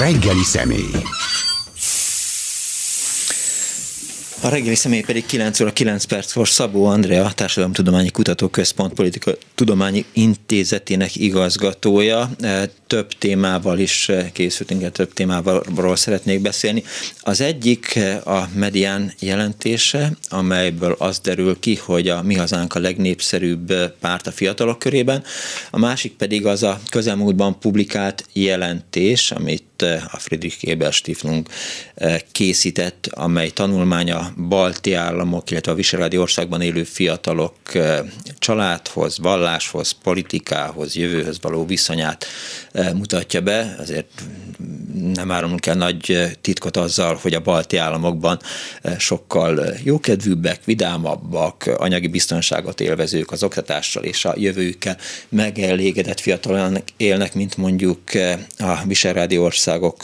[0.00, 1.02] Reggeli személy.
[4.42, 11.16] A reggeli személy pedig 9 óra 9 perckor Szabó Andrea, Társadalomtudományi Kutatóközpont Politika Tudományi Intézetének
[11.16, 12.30] igazgatója.
[12.40, 16.82] E, több témával is e, készültünk, több témával szeretnék beszélni.
[17.20, 22.80] Az egyik e, a medián jelentése, amelyből az derül ki, hogy a Mi Hazánk a
[22.80, 25.24] legnépszerűbb párt a fiatalok körében.
[25.70, 31.46] A másik pedig az a közelmúltban publikált jelentés, amit a Friedrich Ebel Stiftung
[32.32, 37.54] készített, amely tanulmánya balti államok, illetve a visegradi országban élő fiatalok
[38.38, 42.26] családhoz, valláshoz, politikához, jövőhöz való viszonyát
[42.94, 43.76] mutatja be.
[43.78, 44.22] Azért
[45.14, 48.40] nem árulunk el nagy titkot azzal, hogy a balti államokban
[48.98, 54.96] sokkal jókedvűbbek, vidámabbak, anyagi biztonságot élvezők az oktatással és a jövőjükkel
[55.28, 58.00] megelégedett fiatalok élnek, mint mondjuk
[58.58, 59.96] a visegrádi országok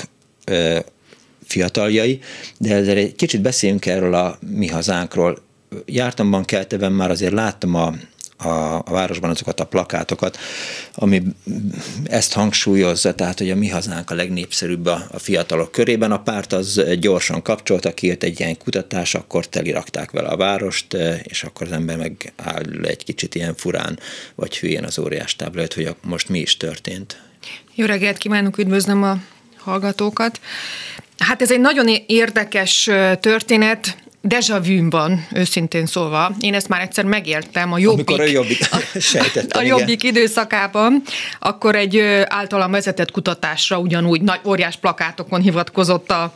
[1.47, 2.21] fiataljai,
[2.59, 5.39] de ezzel egy kicsit beszéljünk erről a mi hazánkról.
[5.85, 7.95] Jártam Kelteven, már azért láttam a,
[8.37, 10.39] a, a városban azokat a plakátokat,
[10.95, 11.23] ami
[12.05, 16.13] ezt hangsúlyozza, tehát, hogy a mi hazánk a legnépszerűbb a, a fiatalok körében.
[16.13, 21.45] A párt az gyorsan kapcsolta, kijött egy ilyen kutatás, akkor telirakták vele a várost, és
[21.45, 23.99] akkor az ember meg áll egy kicsit ilyen furán,
[24.35, 27.21] vagy hülyén az óriás táblát, hogy most mi is történt.
[27.75, 29.19] Jó reggelt kívánok, üdvözlöm a
[29.57, 30.41] hallgatókat.
[31.19, 36.31] Hát ez egy nagyon érdekes történet, deja vu-ban, őszintén szólva.
[36.41, 38.59] Én ezt már egyszer megéltem a jobbik, Amikor a jobbik,
[39.01, 41.03] sejtettem, a jobbik időszakában,
[41.39, 46.35] akkor egy általam vezetett kutatásra ugyanúgy nagy óriás plakátokon hivatkozott a,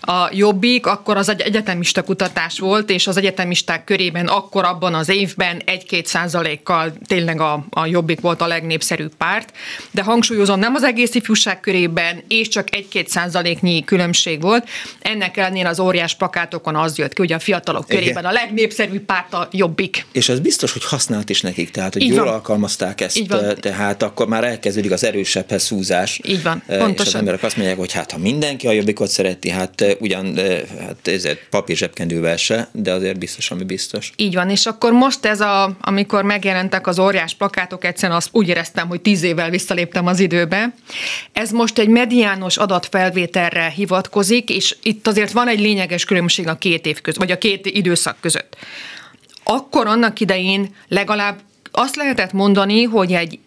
[0.00, 5.08] a jobbik, akkor az egy egyetemista kutatás volt, és az egyetemisták körében akkor abban az
[5.08, 9.52] évben egy-két százalékkal tényleg a, a jobbik volt a legnépszerűbb párt,
[9.90, 14.68] de hangsúlyozom, nem az egész ifjúság körében, és csak egy-két százaléknyi különbség volt.
[15.00, 17.98] Ennek ellenére az óriás plakátokon az jött ki, hogy a fiatalok Igen.
[18.00, 20.06] körében a legnépszerűbb párt a jobbik.
[20.12, 22.34] És az biztos, hogy használt is nekik, tehát hogy Így jól van.
[22.34, 23.54] alkalmazták ezt, Így van.
[23.60, 26.20] tehát akkor már elkezdődik az erősebbhez szúzás.
[26.24, 26.94] Így van, pontosan.
[26.98, 30.36] És az emberek azt mondják, hogy hát ha mindenki a jobbikot szereti, hát ugyan
[30.80, 34.12] hát ez egy papír zsebkendővel se, de azért biztos, ami biztos.
[34.16, 38.48] Így van, és akkor most ez a, amikor megjelentek az óriás plakátok, egyszerűen azt úgy
[38.48, 40.74] éreztem, hogy tíz évvel visszaléptem az időbe.
[41.32, 46.86] Ez most egy mediános adatfelvételre hivatkozik, és itt azért van egy lényeges különbség a két
[46.86, 48.56] év között, vagy a két időszak között.
[49.44, 51.40] Akkor annak idején legalább
[51.70, 53.38] azt lehetett mondani, hogy egy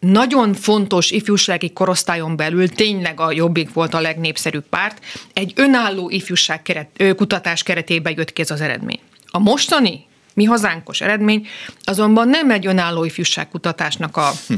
[0.00, 6.62] nagyon fontos ifjúsági korosztályon belül tényleg a Jobbik volt a legnépszerűbb párt, egy önálló ifjúság
[6.62, 9.00] keret, kutatás keretében jött ki ez az eredmény.
[9.26, 11.46] A mostani mi hazánkos eredmény
[11.82, 14.54] azonban nem egy önálló ifjúságkutatásnak a hm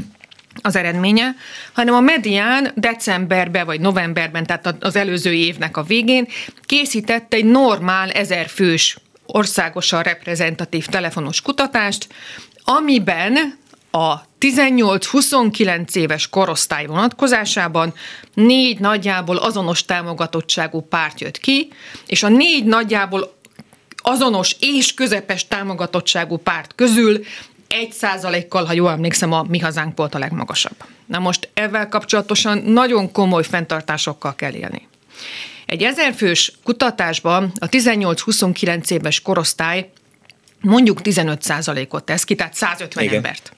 [0.61, 1.35] az eredménye,
[1.73, 6.27] hanem a medián decemberben vagy novemberben, tehát az előző évnek a végén
[6.65, 12.07] készített egy normál ezer fős országosan reprezentatív telefonos kutatást,
[12.63, 13.59] amiben
[13.91, 17.93] a 18-29 éves korosztály vonatkozásában
[18.33, 21.67] négy nagyjából azonos támogatottságú párt jött ki,
[22.07, 23.39] és a négy nagyjából
[24.01, 27.23] azonos és közepes támogatottságú párt közül
[27.71, 30.75] egy százalékkal, ha jól emlékszem, a mi hazánk volt a legmagasabb.
[31.05, 34.87] Na most ezzel kapcsolatosan nagyon komoly fenntartásokkal kell élni.
[35.65, 39.89] Egy ezerfős kutatásban a 18-29 éves korosztály
[40.61, 43.15] mondjuk 15 százalékot tesz ki, tehát 150 Igen.
[43.15, 43.51] embert.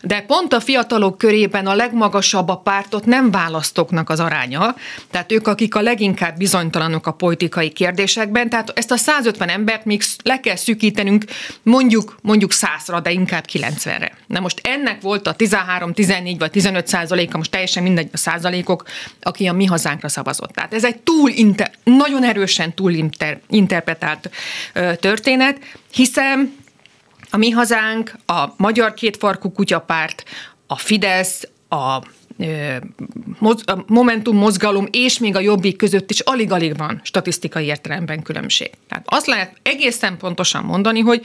[0.00, 4.74] De pont a fiatalok körében a legmagasabb a pártot nem választóknak az aránya,
[5.10, 10.02] tehát ők, akik a leginkább bizonytalanok a politikai kérdésekben, tehát ezt a 150 embert még
[10.22, 11.24] le kell szűkítenünk
[11.62, 14.12] mondjuk, mondjuk 100-ra, de inkább 90-re.
[14.26, 18.84] Na most ennek volt a 13, 14 vagy 15 százaléka, most teljesen mindegy a százalékok,
[19.20, 20.50] aki a mi hazánkra szavazott.
[20.50, 24.30] Tehát ez egy túl, inter, nagyon erősen túl inter, interpretált
[24.72, 25.58] ö, történet,
[25.92, 26.62] hiszen
[27.34, 30.24] a mi hazánk, a Magyar Kétfarkú Kutyapárt,
[30.66, 32.02] a Fidesz, a
[33.86, 38.70] Momentum mozgalom és még a jobbik között is alig-alig van statisztikai értelemben különbség.
[38.88, 41.22] Tehát azt lehet egészen pontosan mondani, hogy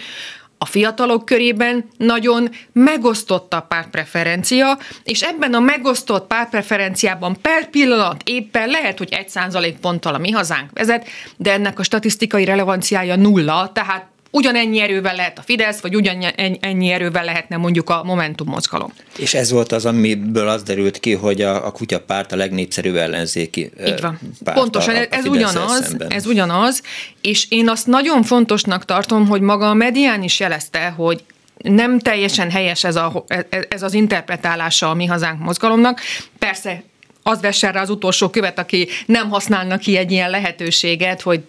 [0.57, 8.69] a fiatalok körében nagyon megosztott a pártpreferencia, és ebben a megosztott pártpreferenciában per pillanat éppen
[8.69, 11.07] lehet, hogy egy százalék ponttal a mi hazánk vezet,
[11.38, 17.24] de ennek a statisztikai relevanciája nulla, tehát ugyanennyi erővel lehet a Fidesz, vagy ugyanennyi erővel
[17.24, 18.94] lehetne mondjuk a Momentum mozgalom.
[19.18, 23.72] És ez volt az, amiből az derült ki, hogy a, a kutyapárt a legnépszerűbb ellenzéki
[23.86, 24.20] Így van.
[24.44, 26.12] Párt Pontosan, a, a ez ugyanaz, szemben.
[26.12, 26.81] ez ugyanaz,
[27.22, 31.24] és én azt nagyon fontosnak tartom, hogy maga a medián is jelezte, hogy
[31.58, 33.26] nem teljesen helyes ez, a,
[33.70, 36.02] ez az interpretálása a mi hazánk mozgalomnak.
[36.40, 36.84] Persze
[37.30, 41.44] az vessen rá az utolsó követ, aki nem használna ki egy ilyen lehetőséget, hogy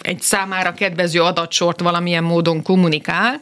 [0.00, 3.40] egy számára kedvező adatsort valamilyen módon kommunikál,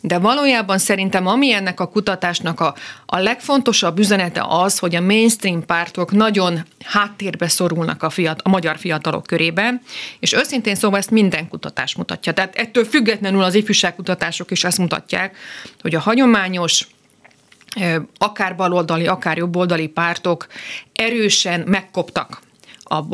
[0.00, 2.74] de valójában szerintem ami ennek a kutatásnak a,
[3.06, 8.78] a legfontosabb üzenete az, hogy a mainstream pártok nagyon háttérbe szorulnak a, fiat, a magyar
[8.78, 9.80] fiatalok körében,
[10.20, 12.32] és őszintén szóval ezt minden kutatás mutatja.
[12.32, 15.36] Tehát ettől függetlenül az ifjúságkutatások is ezt mutatják,
[15.80, 16.86] hogy a hagyományos
[18.18, 20.46] akár baloldali, akár jobboldali pártok
[20.92, 22.40] erősen megkoptak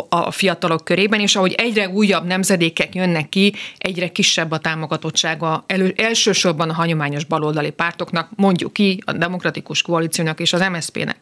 [0.08, 5.94] a, fiatalok körében, és ahogy egyre újabb nemzedékek jönnek ki, egyre kisebb a támogatottsága elő,
[5.96, 11.16] elsősorban a hagyományos baloldali pártoknak, mondjuk ki a Demokratikus Koalíciónak és az MSZP-nek.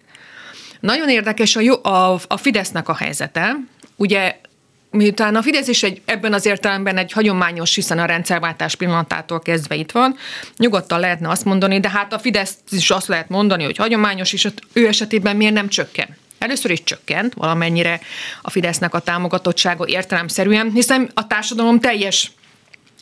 [0.80, 3.56] Nagyon érdekes a, a, a Fidesznek a helyzete.
[3.96, 4.40] Ugye
[4.96, 9.74] miután a Fidesz is egy, ebben az értelemben egy hagyományos, hiszen a rendszerváltás pillanatától kezdve
[9.74, 10.16] itt van,
[10.56, 14.48] nyugodtan lehetne azt mondani, de hát a Fidesz is azt lehet mondani, hogy hagyományos, és
[14.72, 16.16] ő esetében miért nem csökken.
[16.38, 18.00] Először is csökkent valamennyire
[18.42, 22.32] a Fidesznek a támogatottsága értelemszerűen, hiszen a társadalom teljes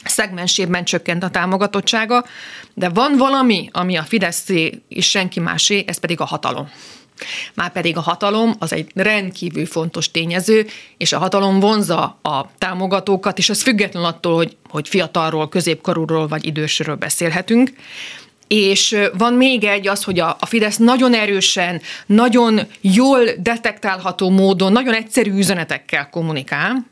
[0.05, 2.25] szegmensében csökkent a támogatottsága,
[2.75, 4.49] de van valami, ami a Fidesz
[4.88, 6.70] és senki másé, ez pedig a hatalom.
[7.55, 10.66] Márpedig a hatalom az egy rendkívül fontos tényező,
[10.96, 16.46] és a hatalom vonza a támogatókat, és ez független attól, hogy, hogy fiatalról, középkorúról vagy
[16.46, 17.72] idősről beszélhetünk.
[18.49, 24.72] És van még egy az, hogy a, a Fidesz nagyon erősen, nagyon jól detektálható módon,
[24.72, 26.87] nagyon egyszerű üzenetekkel kommunikál,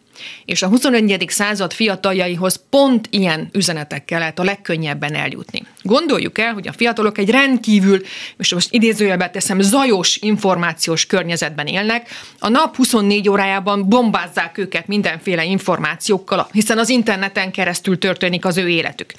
[0.44, 1.24] és a 21.
[1.28, 5.62] század fiataljaihoz pont ilyen üzenetekkel lehet a legkönnyebben eljutni.
[5.82, 8.00] Gondoljuk el, hogy a fiatalok egy rendkívül,
[8.38, 15.44] és most idézőjelbe teszem, zajos információs környezetben élnek, a nap 24 órájában bombázzák őket mindenféle
[15.44, 19.12] információkkal, hiszen az interneten keresztül történik az ő életük.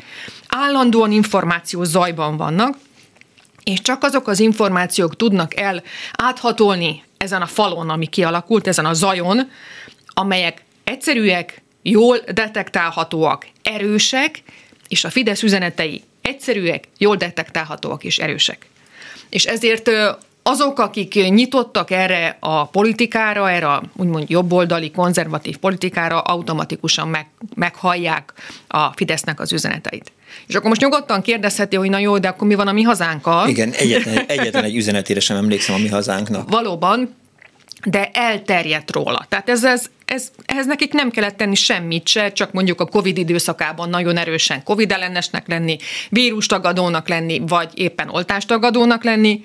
[0.47, 2.77] Állandóan információ zajban vannak,
[3.63, 8.93] és csak azok az információk tudnak el áthatolni ezen a falon, ami kialakult, ezen a
[8.93, 9.49] zajon,
[10.13, 14.43] amelyek egyszerűek, jól detektálhatóak, erősek,
[14.87, 18.65] és a Fidesz üzenetei egyszerűek, jól detektálhatóak és erősek.
[19.29, 19.89] És ezért
[20.43, 28.33] azok, akik nyitottak erre a politikára, erre a úgymond jobboldali, konzervatív politikára, automatikusan meg, meghallják
[28.67, 30.11] a Fidesznek az üzeneteit.
[30.47, 33.47] És akkor most nyugodtan kérdezheti, hogy na jó, de akkor mi van a mi hazánkkal?
[33.47, 36.49] Igen, egyetlen, egyetlen egy üzenetére sem emlékszem a mi hazánknak.
[36.49, 37.15] Valóban,
[37.85, 39.25] de elterjedt róla.
[39.29, 43.17] Tehát ez, ez, ez, ehhez nekik nem kellett tenni semmit se, csak mondjuk a Covid
[43.17, 45.77] időszakában nagyon erősen Covid ellenesnek lenni,
[46.09, 49.41] vírustagadónak lenni, vagy éppen oltástagadónak lenni.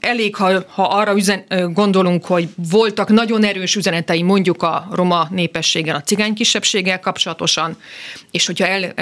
[0.00, 5.96] Elég, ha, ha arra üzen, gondolunk, hogy voltak nagyon erős üzenetei mondjuk a roma népességgel,
[5.96, 7.76] a cigány kisebbséggel kapcsolatosan,
[8.30, 8.92] és hogyha el,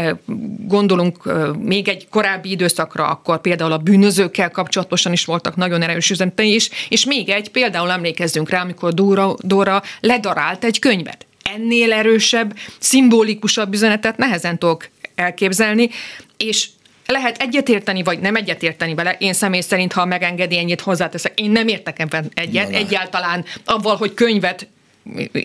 [0.67, 6.55] gondolunk még egy korábbi időszakra, akkor például a bűnözőkkel kapcsolatosan is voltak nagyon erős üzenetei
[6.55, 11.27] is, és még egy, például emlékezzünk rá, amikor Dóra, Dóra ledarált egy könyvet.
[11.55, 15.91] Ennél erősebb, szimbolikusabb üzenetet nehezen tudok elképzelni,
[16.37, 16.69] és
[17.07, 19.17] lehet egyetérteni, vagy nem egyetérteni vele.
[19.19, 22.71] Én személy szerint, ha megengedi ennyit hozzáteszek, én nem értek ebben egyet.
[22.71, 24.69] Na, Egyáltalán avval, hogy könyvet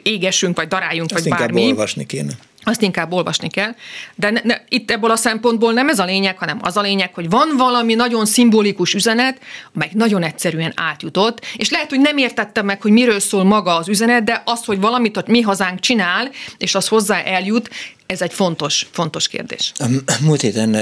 [0.03, 1.61] égessünk, vagy daráljunk, Azt vagy bármi.
[1.65, 2.31] olvasni kéne
[2.63, 3.75] azt inkább olvasni kell.
[4.15, 7.13] De ne, ne, itt ebből a szempontból nem ez a lényeg, hanem az a lényeg,
[7.13, 9.39] hogy van valami nagyon szimbolikus üzenet,
[9.75, 13.87] amely nagyon egyszerűen átjutott, és lehet, hogy nem értettem meg, hogy miről szól maga az
[13.87, 17.69] üzenet, de az, hogy valamit ott mi hazánk csinál, és az hozzá eljut,
[18.05, 19.71] ez egy fontos, fontos kérdés.
[19.79, 19.85] A
[20.21, 20.73] múlt héten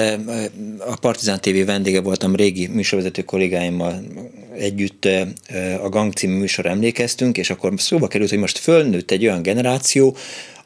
[0.79, 4.01] a Partizán TV vendége voltam, régi műsorvezető kollégáimmal
[4.57, 5.07] együtt
[5.83, 10.17] a Gang című műsor emlékeztünk, és akkor szóba került, hogy most fölnőtt egy olyan generáció,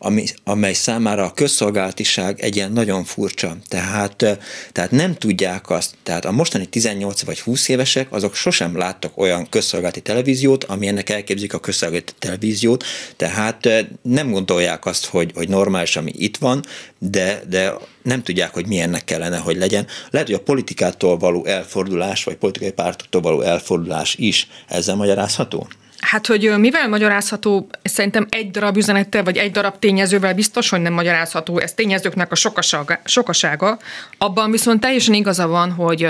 [0.04, 3.58] ami, amely számára a közszolgálatiság egy ilyen nagyon furcsa.
[3.68, 4.40] Tehát,
[4.72, 9.50] tehát nem tudják azt, tehát a mostani 18 vagy 20 évesek, azok sosem láttak olyan
[9.50, 12.84] közszolgálati televíziót, ami ennek elképzik a közszolgálati televíziót,
[13.18, 13.70] tehát
[14.02, 16.64] nem gondolják azt, hogy, hogy normális, ami itt van,
[16.98, 19.88] de, de nem tudják, hogy milyennek kellene, hogy legyen.
[20.10, 25.68] Lehet, hogy a politikától való elfordulás, vagy politikai pártoktól való elfordulás is ezzel magyarázható?
[26.04, 30.94] Hát, hogy mivel magyarázható, szerintem egy darab üzenettel, vagy egy darab tényezővel biztos, hogy nem
[30.94, 33.80] magyarázható, ez tényezőknek a sokasága, sokasága.
[34.18, 36.08] Abban viszont teljesen igaza van, hogy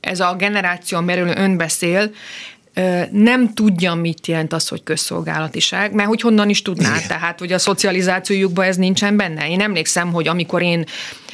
[0.00, 2.10] ez a generáció, amiről ön beszél,
[3.10, 7.08] nem tudja, mit jelent az, hogy közszolgálatiság, mert hogy honnan is tudná, Igen.
[7.08, 9.48] tehát hogy a szocializációjukban ez nincsen benne.
[9.48, 10.84] Én emlékszem, hogy amikor én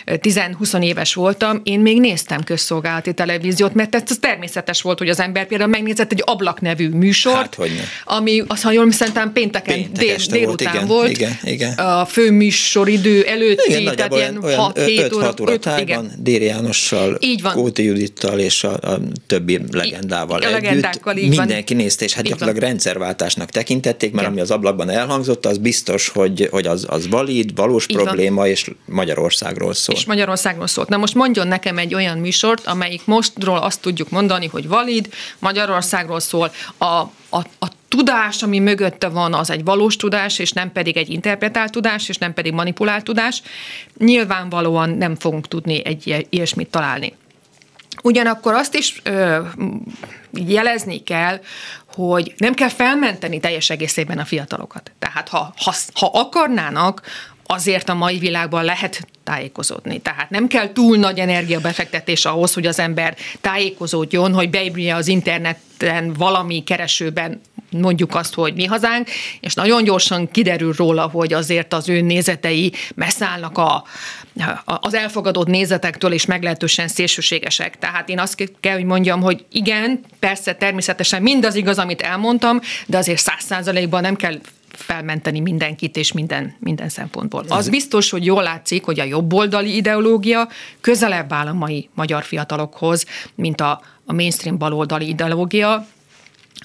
[0.07, 5.47] 10-20 éves voltam, én még néztem közszolgálati televíziót, mert ez természetes volt, hogy az ember
[5.47, 7.59] például megnézett egy ablak nevű műsort, hát,
[8.05, 11.73] ami azt, ha jól szerintem pénteken dél, délután volt, igen, volt igen, igen.
[11.73, 17.53] a főműsoridő előtti, igen, tehát ilyen 6-7 óra, 6 óra tájban, Déri Jánossal, így van.
[17.53, 20.63] Kóti Judittal és a, a többi legendával a együtt.
[20.63, 24.33] Legendákkal, így Mindenki nézte, és hát gyakorlatilag rendszerváltásnak tekintették, mert igen.
[24.33, 28.47] ami az ablakban elhangzott, az biztos, hogy, hogy az, az valid, valós így probléma, van.
[28.47, 29.97] és Magyarországról szól.
[29.97, 30.89] És Magyarországról szólt.
[30.89, 36.21] Na most mondjon nekem egy olyan műsort, amelyik mostról azt tudjuk mondani, hogy valid, Magyarországról
[36.21, 40.97] szól, a, a, a tudás, ami mögötte van, az egy valós tudás, és nem pedig
[40.97, 43.43] egy interpretált tudás, és nem pedig manipulált tudás.
[43.99, 47.13] Nyilvánvalóan nem fogunk tudni egy ilyesmit találni.
[48.07, 49.41] Ugyanakkor azt is ö,
[50.33, 51.41] jelezni kell,
[51.95, 54.93] hogy nem kell felmenteni teljes egészében a fiatalokat.
[54.99, 57.03] Tehát ha, ha, ha akarnának,
[57.47, 59.99] azért a mai világban lehet tájékozódni.
[59.99, 66.13] Tehát nem kell túl nagy energiabefektetés ahhoz, hogy az ember tájékozódjon, hogy beírja az interneten
[66.13, 69.09] valami keresőben mondjuk azt, hogy mi hazánk,
[69.41, 73.85] és nagyon gyorsan kiderül róla, hogy azért az ő nézetei messzállnak a,
[74.65, 77.79] az elfogadott nézetektől, és meglehetősen szélsőségesek.
[77.79, 82.99] Tehát én azt kell, hogy mondjam, hogy igen, persze természetesen mindaz igaz, amit elmondtam, de
[82.99, 84.39] azért száz százalékban nem kell
[84.77, 87.45] felmenteni mindenkit és minden, minden szempontból.
[87.49, 90.49] Az biztos, hogy jól látszik, hogy a jobboldali ideológia
[90.81, 95.87] közelebb áll a mai magyar fiatalokhoz, mint a, a mainstream baloldali ideológia,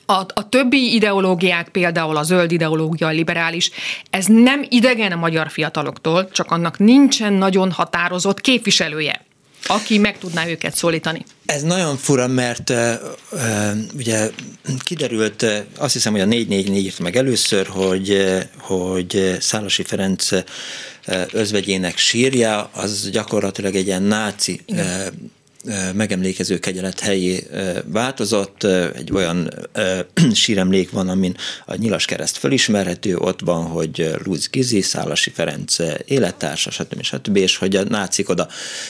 [0.10, 3.72] a, a többi ideológiák, például a zöld ideológia, a liberális,
[4.10, 9.28] ez nem idegen a magyar fiataloktól, csak annak nincsen nagyon határozott képviselője
[9.66, 11.26] aki meg tudná őket szólítani.
[11.46, 12.94] Ez nagyon fura, mert uh,
[13.32, 13.42] uh,
[13.98, 14.30] ugye
[14.80, 20.30] kiderült, uh, azt hiszem, hogy a 444 írt meg először, hogy, hogy Szálasi Ferenc
[21.32, 25.06] özvegyének sírja, az gyakorlatilag egy ilyen náci uh,
[25.94, 27.48] megemlékező kegyelet helyé
[27.86, 28.64] változott.
[28.96, 29.54] Egy olyan
[30.34, 31.36] síremlék van, amin
[31.66, 35.76] a nyilas kereszt felismerhető, ott van, hogy Luz Gizi, Szálasi Ferenc
[36.06, 37.02] élettársa, stb.
[37.02, 37.36] stb.
[37.36, 38.48] és hogy a nácik oda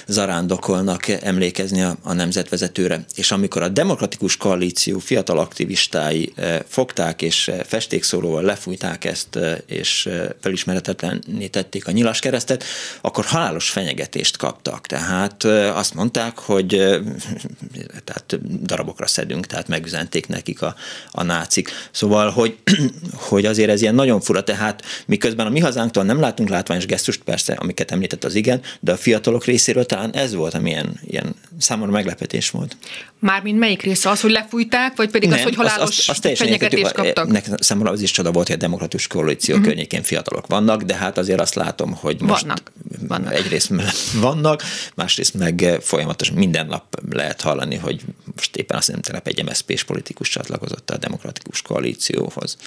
[0.08, 3.06] zarándokolnak emlékezni a, a nemzetvezetőre.
[3.16, 6.34] És amikor a demokratikus koalíció fiatal aktivistái
[6.68, 10.10] fogták és festékszóróval lefújták ezt, és
[10.42, 12.64] felismeretetlenné tették a nyilas keresztet,
[13.02, 14.88] akkor halálos fenyegetést kaptak.
[14.88, 16.68] Tehát azt mondták, hogy hogy
[18.06, 20.76] tehát darabokra szedünk, tehát megüzenték nekik a,
[21.12, 21.70] a nácik.
[21.92, 22.58] Szóval, hogy,
[23.30, 27.24] hogy azért ez ilyen nagyon fura, tehát miközben a mi hazánktól nem látunk látványos gesztust,
[27.24, 31.36] persze, amiket említett az igen, de a fiatalok részéről talán ez volt, ami ilyen, ilyen
[31.60, 32.78] számomra meglepetés volt.
[33.20, 36.38] Mármint melyik része az, hogy lefújták, vagy pedig nem, az, hogy halálos az, az, az
[36.38, 37.28] fenyegetést kaptak?
[37.28, 39.70] Nekem számomra az is csoda volt, hogy a demokratikus koalíció uh-huh.
[39.70, 42.72] környékén fiatalok vannak, de hát azért azt látom, hogy most vannak.
[43.08, 43.34] vannak.
[43.34, 43.72] egyrészt
[44.22, 44.64] vannak,
[44.96, 48.02] másrészt meg folyamatosan minden nap lehet hallani, hogy
[48.36, 52.58] most éppen azt nem tegnap egy MSZP-s politikus csatlakozott a demokratikus koalícióhoz.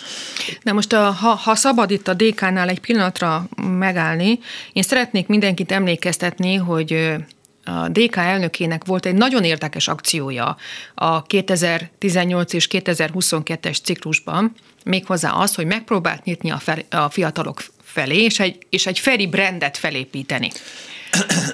[0.63, 4.39] De most, a, ha, ha szabad itt a DK-nál egy pillanatra megállni,
[4.73, 7.17] én szeretnék mindenkit emlékeztetni, hogy
[7.64, 10.57] a DK elnökének volt egy nagyon érdekes akciója
[10.95, 14.52] a 2018 és 2022-es ciklusban,
[14.85, 19.26] méghozzá az, hogy megpróbált nyitni a, fel, a fiatalok felé, és egy, és egy Feri
[19.26, 20.50] brandet felépíteni.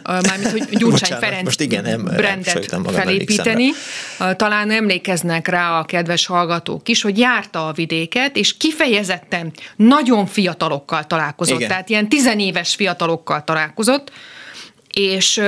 [0.04, 3.70] Mármint, hogy Gyurcsány Bocsánat, Ferenc most igen, nem, brandet felépíteni.
[4.36, 11.04] Talán emlékeznek rá a kedves hallgatók is, hogy járta a vidéket, és kifejezetten nagyon fiatalokkal
[11.06, 11.68] találkozott, igen.
[11.68, 14.12] tehát ilyen tizenéves fiatalokkal találkozott,
[14.92, 15.40] és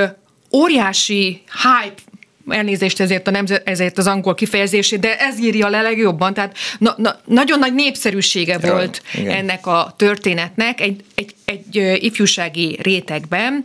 [0.51, 2.01] óriási hype
[2.47, 6.93] elnézést ezért, a nemzet, ezért az angol kifejezését, de ez írja le legjobban, tehát na,
[6.97, 9.35] na, nagyon nagy népszerűsége ja, volt igen.
[9.35, 13.63] ennek a történetnek egy, egy, egy ifjúsági rétegben,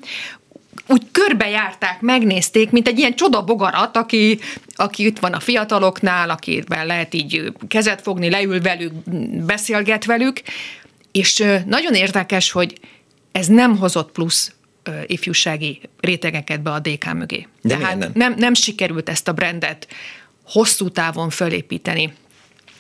[0.89, 4.39] úgy körbejárták, megnézték, mint egy ilyen csoda bogarat, aki,
[4.75, 8.93] aki itt van a fiataloknál, akivel lehet így kezet fogni, leül velük,
[9.45, 10.41] beszélget velük,
[11.13, 12.79] és nagyon érdekes, hogy
[13.33, 14.53] ez nem hozott plusz
[15.07, 17.47] ifjúsági rétegeket be a DK mögé.
[17.63, 18.11] De Tehát nem?
[18.15, 18.35] nem?
[18.37, 19.89] Nem sikerült ezt a brandet
[20.45, 22.13] hosszú távon fölépíteni.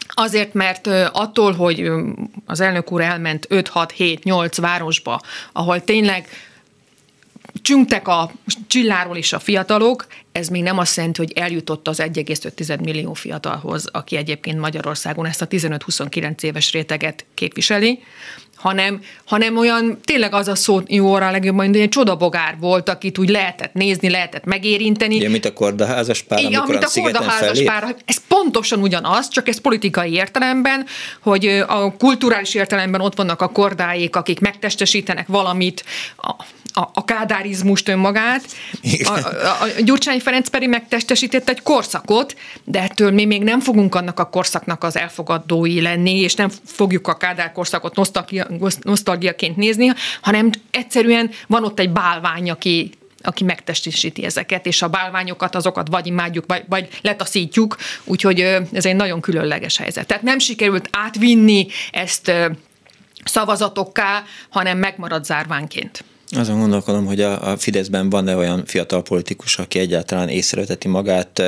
[0.08, 1.90] Azért, mert attól, hogy
[2.46, 5.20] az elnök úr elment 5-6-7-8 városba,
[5.52, 6.28] ahol tényleg
[7.62, 8.32] csüngtek a
[8.66, 13.86] csilláról is a fiatalok, ez még nem azt jelenti, hogy eljutott az 1,5 millió fiatalhoz,
[13.86, 18.02] aki egyébként Magyarországon ezt a 15-29 éves réteget képviseli,
[18.66, 23.18] hanem, hanem olyan, tényleg az a szó jó arra legjobban, hogy ilyen csodabogár volt, akit
[23.18, 25.14] úgy lehetett nézni, lehetett megérinteni.
[25.14, 27.96] Igen, mint a kordaházas pár, Igen, mint a kordaházas pár.
[28.04, 30.86] Ez pontosan ugyanaz, csak ez politikai értelemben,
[31.22, 35.84] hogy a kulturális értelemben ott vannak a kordáik, akik megtestesítenek valamit,
[36.16, 36.34] a,
[36.78, 38.44] a, a kádárizmust önmagát.
[39.04, 43.94] A, a, a Gyurcsány Ferenc pedig megtestesített egy korszakot, de ettől mi még nem fogunk
[43.94, 48.46] annak a korszaknak az elfogadói lenni, és nem fogjuk a kádár korszakot nosztalgia,
[48.80, 52.90] nosztalgiaként nézni, hanem egyszerűen van ott egy bálvány, aki
[53.22, 58.40] aki megtestesíti ezeket, és a bálványokat azokat vagy imádjuk, vagy, vagy letaszítjuk, úgyhogy
[58.72, 60.06] ez egy nagyon különleges helyzet.
[60.06, 62.32] Tehát nem sikerült átvinni ezt
[63.24, 66.04] szavazatokká, hanem megmarad zárványként.
[66.30, 71.42] Azon gondolkodom, hogy a, a Fideszben van-e olyan fiatal politikus, aki egyáltalán észreveteti magát,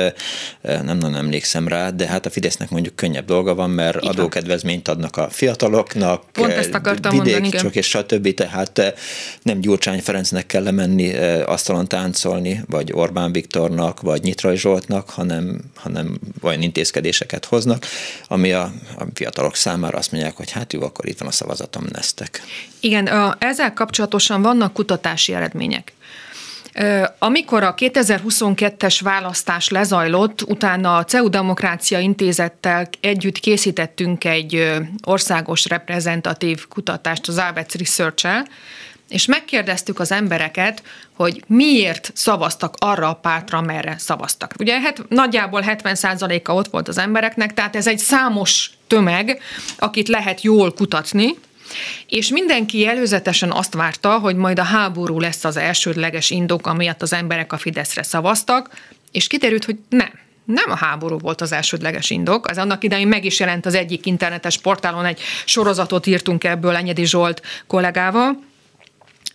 [0.61, 4.09] nem nagyon emlékszem rá, de hát a Fidesznek mondjuk könnyebb dolga van, mert igen.
[4.09, 7.69] adókedvezményt adnak a fiataloknak, Pont ezt akartam mondani, igen.
[7.71, 8.33] és stb.
[8.33, 8.95] Tehát
[9.41, 16.19] nem Gyurcsány Ferencnek kell lemenni asztalon táncolni, vagy Orbán Viktornak, vagy Nyitrai Zsoltnak, hanem, hanem
[16.41, 17.85] olyan intézkedéseket hoznak,
[18.27, 21.83] ami a, a fiatalok számára azt mondják, hogy hát jó, akkor itt van a szavazatom,
[21.91, 22.41] neztek.
[22.79, 25.93] Igen, a, ezzel kapcsolatosan vannak kutatási eredmények.
[27.19, 34.73] Amikor a 2022-es választás lezajlott, utána a CEU Demokrácia Intézettel együtt készítettünk egy
[35.03, 38.27] országos reprezentatív kutatást az Albec research
[39.09, 40.83] és megkérdeztük az embereket,
[41.15, 44.53] hogy miért szavaztak arra a pártra, merre szavaztak.
[44.59, 49.41] Ugye hát nagyjából 70%-a ott volt az embereknek, tehát ez egy számos tömeg,
[49.77, 51.35] akit lehet jól kutatni,
[52.07, 57.13] és mindenki előzetesen azt várta, hogy majd a háború lesz az elsődleges indok, amiatt az
[57.13, 58.69] emberek a Fideszre szavaztak,
[59.11, 60.11] és kiderült, hogy nem.
[60.45, 64.05] Nem a háború volt az elsődleges indok, az annak idején meg is jelent az egyik
[64.05, 68.39] internetes portálon, egy sorozatot írtunk ebből Enyedi Zsolt kollégával,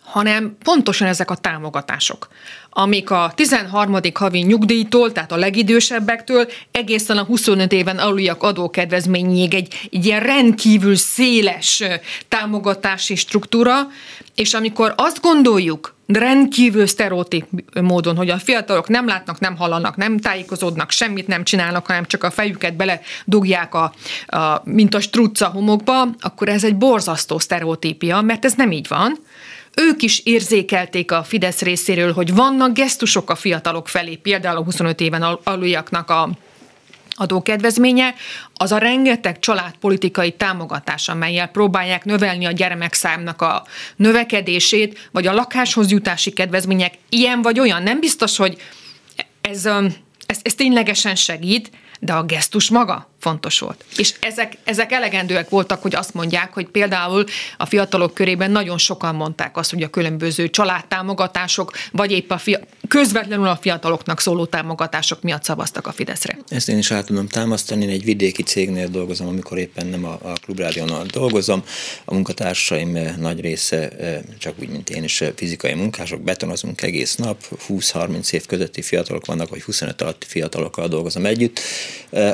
[0.04, 2.28] hanem pontosan ezek a támogatások,
[2.70, 3.98] amik a 13.
[4.14, 10.96] havi nyugdíjtól, tehát a legidősebbektől egészen a 25 éven aluliak adókedvezményig egy, egy ilyen rendkívül
[10.96, 11.82] széles
[12.28, 13.88] támogatási struktúra,
[14.34, 17.46] és amikor azt gondoljuk, rendkívül sztereotíp
[17.80, 22.24] módon, hogy a fiatalok nem látnak, nem hallanak, nem tájékozódnak, semmit nem csinálnak, hanem csak
[22.24, 23.92] a fejüket bele dugják, a,
[24.26, 29.18] a, mint a strucca homokba, akkor ez egy borzasztó sztereotípia, mert ez nem így van
[29.76, 35.00] ők is érzékelték a Fidesz részéről, hogy vannak gesztusok a fiatalok felé, például a 25
[35.00, 36.30] éven aluljaknak a
[37.16, 38.14] adókedvezménye,
[38.54, 45.90] az a rengeteg családpolitikai támogatás, amelyel próbálják növelni a gyermekszámnak a növekedését, vagy a lakáshoz
[45.90, 47.82] jutási kedvezmények, ilyen vagy olyan.
[47.82, 48.56] Nem biztos, hogy
[49.40, 49.66] ez,
[50.26, 53.84] ez, ez ténylegesen segít, de a gesztus maga fontos volt.
[53.96, 57.24] És ezek, ezek elegendőek voltak, hogy azt mondják, hogy például
[57.56, 62.58] a fiatalok körében nagyon sokan mondták azt, hogy a különböző családtámogatások, vagy épp a fia,
[62.88, 66.38] közvetlenül a fiataloknak szóló támogatások miatt szavaztak a Fideszre.
[66.48, 70.18] Ezt én is át tudom támasztani, én egy vidéki cégnél dolgozom, amikor éppen nem a,
[70.22, 71.62] a klubrádiónál dolgozom.
[72.04, 76.82] A munkatársaim eh, nagy része, eh, csak úgy, mint én is, eh, fizikai munkások, betonozunk
[76.82, 81.60] egész nap, 20-30 év közötti fiatalok vannak, vagy 25 alatti fiatalokkal dolgozom együtt,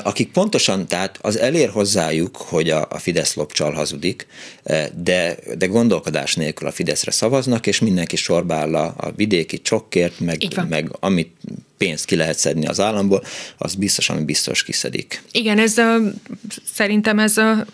[0.02, 4.26] akik pontosan van, tehát az elér hozzájuk, hogy a, a Fidesz lopcsal hazudik,
[4.62, 9.62] eh, de, de gondolkodás nélkül a Fideszre szavaznak, és mindenki sorba áll a, a vidéki
[9.62, 11.32] csokkért, meg, meg amit
[11.76, 13.22] pénzt ki lehet szedni az államból,
[13.58, 15.22] az biztos, ami biztos kiszedik.
[15.32, 15.96] Igen, ez a,
[16.74, 17.66] szerintem ez a,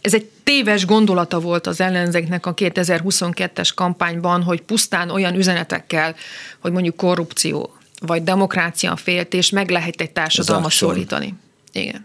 [0.00, 6.14] ez egy téves gondolata volt az ellenzéknek a 2022-es kampányban, hogy pusztán olyan üzenetekkel,
[6.60, 11.34] hogy mondjuk korrupció, vagy demokrácia féltés, meg lehet egy társadalmat szólítani.
[11.72, 12.04] Igen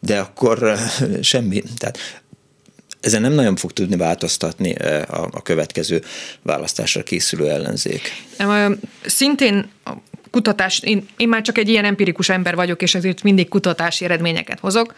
[0.00, 0.80] de akkor eh,
[1.22, 1.62] semmi.
[1.76, 2.22] Tehát
[3.00, 6.02] ezen nem nagyon fog tudni változtatni eh, a, a következő
[6.42, 8.12] választásra készülő ellenzék.
[9.04, 9.70] Szintén
[10.30, 14.60] kutatás, én, én már csak egy ilyen empirikus ember vagyok, és ezért mindig kutatási eredményeket
[14.60, 14.94] hozok.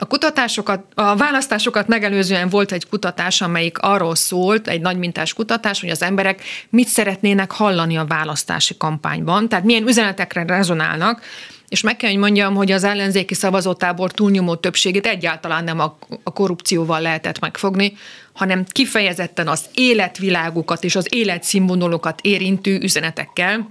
[0.00, 5.90] A kutatásokat, a választásokat megelőzően volt egy kutatás, amelyik arról szólt, egy nagymintás kutatás, hogy
[5.90, 11.22] az emberek mit szeretnének hallani a választási kampányban, tehát milyen üzenetekre rezonálnak,
[11.68, 16.32] és meg kell, hogy mondjam, hogy az ellenzéki szavazótábor túlnyomó többségét egyáltalán nem a, a
[16.32, 17.96] korrupcióval lehetett megfogni,
[18.32, 23.68] hanem kifejezetten az életvilágukat és az életszínvonalokat érintő üzenetekkel,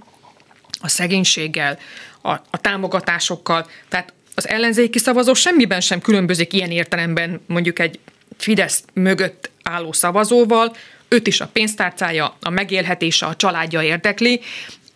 [0.80, 1.78] a szegénységgel,
[2.22, 3.66] a, a támogatásokkal.
[3.88, 7.98] Tehát az ellenzéki szavazó semmiben sem különbözik ilyen értelemben mondjuk egy
[8.36, 10.76] Fidesz mögött álló szavazóval,
[11.08, 14.40] őt is a pénztárcája, a megélhetése, a családja érdekli,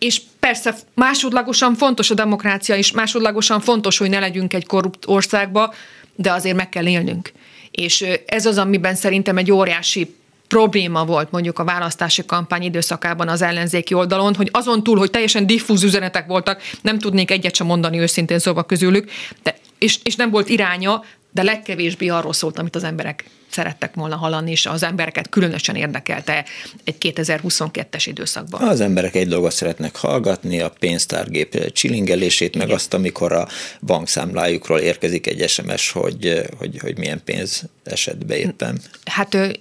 [0.03, 5.73] és persze másodlagosan fontos a demokrácia, és másodlagosan fontos, hogy ne legyünk egy korrupt országba,
[6.15, 7.31] de azért meg kell élnünk.
[7.71, 10.15] És ez az, amiben szerintem egy óriási
[10.47, 15.45] probléma volt mondjuk a választási kampány időszakában az ellenzéki oldalon, hogy azon túl, hogy teljesen
[15.45, 19.11] diffúz üzenetek voltak, nem tudnék egyet sem mondani őszintén szóval közülük,
[19.43, 24.15] de, és, és nem volt iránya, de legkevésbé arról szólt, amit az emberek szerettek volna
[24.15, 26.45] hallani, és az embereket különösen érdekelte
[26.83, 28.61] egy 2022-es időszakban.
[28.67, 32.75] Az emberek egy dolgot szeretnek hallgatni, a pénztárgép csilingelését, meg Igen.
[32.75, 33.47] azt, amikor a
[33.81, 38.79] bankszámlájukról érkezik egy SMS, hogy, hogy, hogy milyen pénz esett be éppen.
[39.05, 39.51] Hát ez,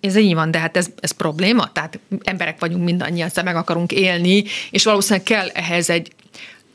[0.00, 3.92] ez így van, de hát ez, ez probléma, tehát emberek vagyunk mindannyian, szóval meg akarunk
[3.92, 6.12] élni, és valószínűleg kell ehhez egy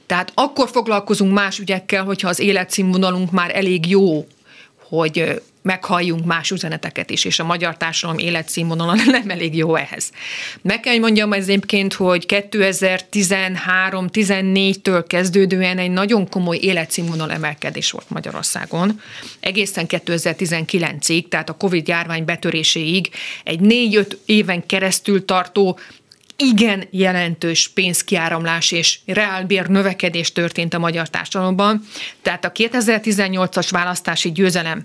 [0.06, 4.25] tehát akkor foglalkozunk más ügyekkel, hogyha az életszínvonalunk már elég jó,
[4.89, 10.12] hogy meghalljunk más üzeneteket is, és a magyar társadalom életszínvonala nem elég jó ehhez.
[10.62, 19.02] Meg kell, mondjam egyébként, hogy 2013-14-től kezdődően egy nagyon komoly életszínvonal emelkedés volt Magyarországon.
[19.39, 23.10] Egészen 2019-ig, tehát a Covid járvány betöréséig
[23.43, 25.80] egy 4-5 éven keresztül tartó
[26.38, 31.84] igen jelentős pénzkiáramlás és reálbér növekedés történt a magyar társadalomban.
[32.21, 34.84] Tehát a 2018-as választási győzelem,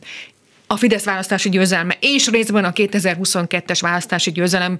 [0.66, 4.78] a Fidesz választási győzelme és részben a 2022-es választási győzelem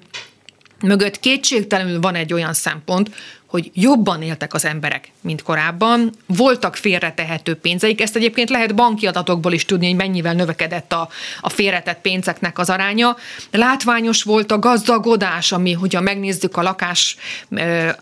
[0.82, 3.10] mögött kétségtelenül van egy olyan szempont,
[3.52, 9.52] hogy jobban éltek az emberek, mint korábban, voltak félretehető pénzeik, ezt egyébként lehet banki adatokból
[9.52, 11.08] is tudni, hogy mennyivel növekedett a,
[11.40, 13.16] a félretett pénzeknek az aránya.
[13.50, 17.16] Látványos volt a gazdagodás, ami, hogyha megnézzük a lakás
[17.50, 17.98] e,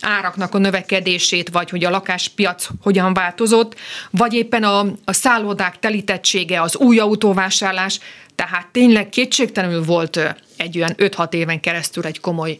[0.00, 3.74] áraknak a növekedését, vagy hogy a lakáspiac hogyan változott,
[4.10, 8.00] vagy éppen a, a szállodák telítettsége, az új autóvásárlás,
[8.34, 12.56] tehát tényleg kétségtelenül volt egy olyan 5-6 éven keresztül egy komoly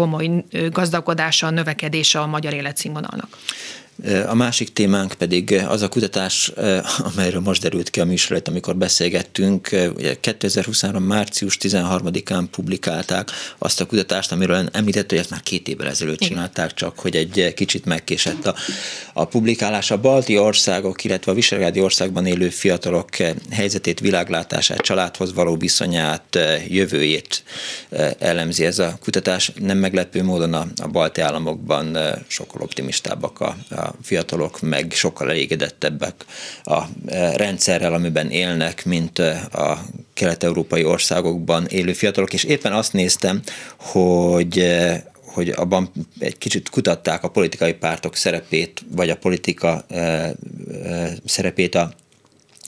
[0.00, 3.36] komoly gazdagodása, növekedése a magyar életszínvonalnak.
[4.26, 6.52] A másik témánk pedig az a kutatás,
[7.12, 9.68] amelyről most derült ki a műsor amikor beszélgettünk.
[10.20, 11.02] 2023.
[11.02, 16.74] március 13-án publikálták azt a kutatást, amiről említett, hogy ezt már két évvel ezelőtt csinálták,
[16.74, 18.54] csak hogy egy kicsit megkésett a,
[19.12, 19.90] a publikálás.
[19.90, 23.08] A balti országok, illetve a visegrádi országban élő fiatalok
[23.50, 27.42] helyzetét, világlátását, családhoz való viszonyát, jövőjét
[28.18, 29.52] elemzi ez a kutatás.
[29.54, 36.24] Nem meglepő módon a, a balti államokban sokkal optimistábbak a, a fiatalok meg sokkal elégedettebbek
[36.62, 39.78] a e, rendszerrel, amiben élnek, mint e, a
[40.14, 43.40] kelet-európai országokban élő fiatalok, és éppen azt néztem,
[43.76, 49.84] hogy e, hogy abban egy kicsit kutatták a politikai pártok szerepét, vagy a politika
[51.24, 51.92] szerepét a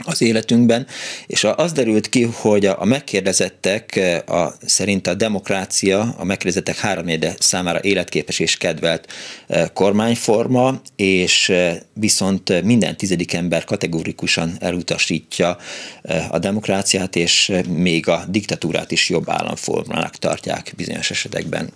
[0.05, 0.87] az életünkben,
[1.27, 7.79] és az derült ki, hogy a megkérdezettek a, szerint a demokrácia a megkérdezettek háromnegyede számára
[7.83, 9.07] életképes és kedvelt
[9.47, 15.57] e, kormányforma, és e, viszont minden tizedik ember kategórikusan elutasítja
[16.03, 21.73] e, a demokráciát, és még a diktatúrát is jobb államformának tartják bizonyos esetekben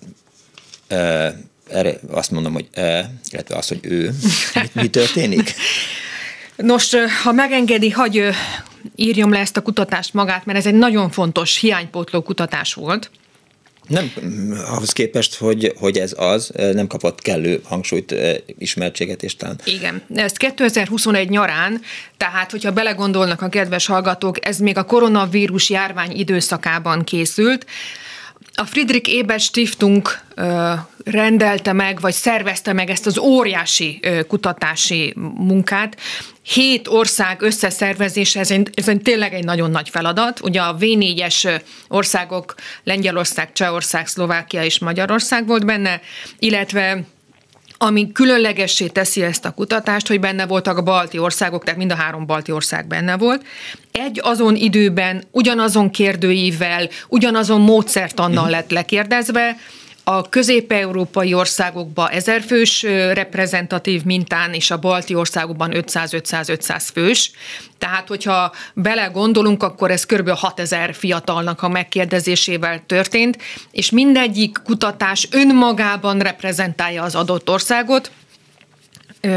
[1.71, 2.69] erre azt mondom, hogy
[3.31, 4.15] illetve azt, hogy ő,
[4.55, 5.55] mi, mi történik?
[6.57, 8.29] Nos, ha megengedi, hagy
[8.95, 13.11] írjam le ezt a kutatást magát, mert ez egy nagyon fontos hiánypótló kutatás volt.
[13.88, 14.12] Nem,
[14.71, 18.14] ahhoz képest, hogy, hogy ez az, nem kapott kellő hangsúlyt,
[18.59, 19.61] ismertséget és talán.
[19.64, 21.81] Igen, ezt 2021 nyarán,
[22.16, 27.66] tehát hogyha belegondolnak a kedves hallgatók, ez még a koronavírus járvány időszakában készült,
[28.57, 30.09] a Friedrich Ebert Stiftung
[31.05, 35.97] rendelte meg, vagy szervezte meg ezt az óriási kutatási munkát.
[36.42, 40.40] Hét ország összeszervezése, ez, egy, ez egy tényleg egy nagyon nagy feladat.
[40.42, 46.01] Ugye a V4-es országok, Lengyelország, Csehország, Szlovákia és Magyarország volt benne,
[46.38, 47.05] illetve
[47.79, 51.95] ami különlegessé teszi ezt a kutatást, hogy benne voltak a balti országok, tehát mind a
[51.95, 53.45] három balti ország benne volt.
[53.93, 58.53] Egy azon időben, ugyanazon kérdőívvel, ugyanazon módszertannal mhm.
[58.53, 59.57] lett lekérdezve,
[60.09, 67.31] a közép-európai országokban ezerfős reprezentatív mintán, és a balti országokban 500-500-500 fős.
[67.79, 70.29] Tehát, hogyha belegondolunk, akkor ez kb.
[70.29, 73.38] 6000 fiatalnak a megkérdezésével történt,
[73.71, 78.11] és mindegyik kutatás önmagában reprezentálja az adott országot,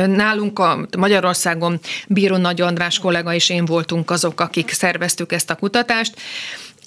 [0.05, 5.55] Nálunk a Magyarországon Bíró Nagy András kollega és én voltunk azok, akik szerveztük ezt a
[5.55, 6.15] kutatást,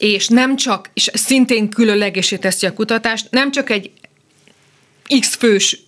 [0.03, 3.91] és nem csak, és szintén különlegesé teszi a kutatást, nem csak egy
[5.21, 5.83] X fős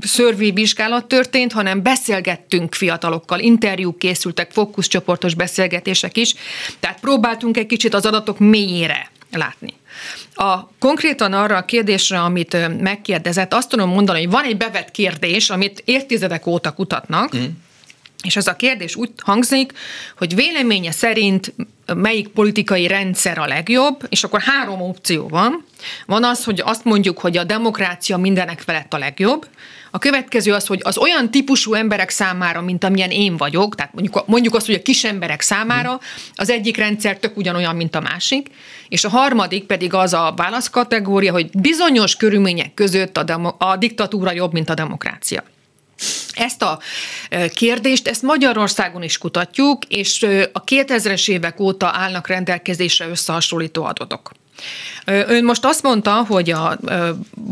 [0.00, 6.34] szörvi vizsgálat történt, hanem beszélgettünk fiatalokkal, interjúk készültek, fókuszcsoportos beszélgetések is,
[6.80, 9.74] tehát próbáltunk egy kicsit az adatok mélyére látni.
[10.34, 15.50] A konkrétan arra a kérdésre, amit megkérdezett, azt tudom mondani, hogy van egy bevett kérdés,
[15.50, 17.44] amit évtizedek óta kutatnak, mm
[18.26, 19.72] És ez a kérdés úgy hangzik,
[20.16, 21.54] hogy véleménye szerint
[21.94, 25.64] melyik politikai rendszer a legjobb, és akkor három opció van.
[26.06, 29.46] Van az, hogy azt mondjuk, hogy a demokrácia mindenek felett a legjobb.
[29.90, 34.26] A következő az, hogy az olyan típusú emberek számára, mint amilyen én vagyok, tehát mondjuk,
[34.26, 36.00] mondjuk azt, hogy a kis emberek számára
[36.34, 38.48] az egyik rendszer tök ugyanolyan, mint a másik,
[38.88, 44.32] és a harmadik pedig az a válaszkategória, hogy bizonyos körülmények között a, demo, a diktatúra
[44.32, 45.44] jobb, mint a demokrácia.
[46.34, 46.78] Ezt a
[47.54, 54.30] kérdést, ezt Magyarországon is kutatjuk, és a 2000-es évek óta állnak rendelkezésre összehasonlító adatok.
[55.04, 56.78] Ön most azt mondta, hogy a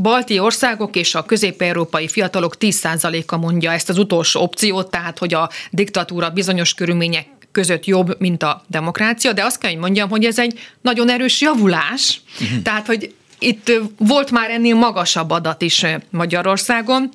[0.02, 5.50] balti országok és a közép-európai fiatalok 10%-a mondja ezt az utolsó opciót, tehát hogy a
[5.70, 10.38] diktatúra bizonyos körülmények között jobb, mint a demokrácia, de azt kell, hogy mondjam, hogy ez
[10.38, 12.20] egy nagyon erős javulás.
[12.40, 12.62] Uh-huh.
[12.62, 17.11] Tehát, hogy itt volt már ennél magasabb adat is Magyarországon,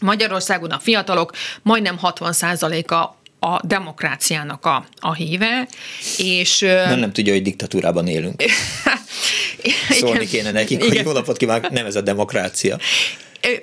[0.00, 1.32] Magyarországon a fiatalok
[1.62, 5.68] majdnem 60%-a a demokráciának a, a híve,
[6.16, 6.58] és...
[6.60, 8.42] Nem, nem tudja, hogy diktatúrában élünk.
[10.00, 10.88] Szólni kéne nekik, igen.
[10.88, 12.78] hogy jó napot kívánok, nem ez a demokrácia.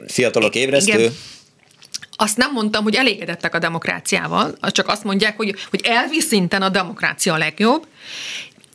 [0.07, 0.99] Fiatalok ébresztő.
[0.99, 1.13] Igen.
[2.15, 6.69] Azt nem mondtam, hogy elégedettek a demokráciával, csak azt mondják, hogy, hogy elvi szinten a
[6.69, 7.87] demokrácia a legjobb,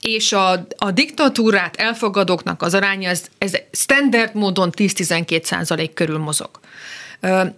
[0.01, 6.51] és a, a diktatúrát elfogadóknak az aránya, ez, ez standard módon 10-12 százalék körül mozog.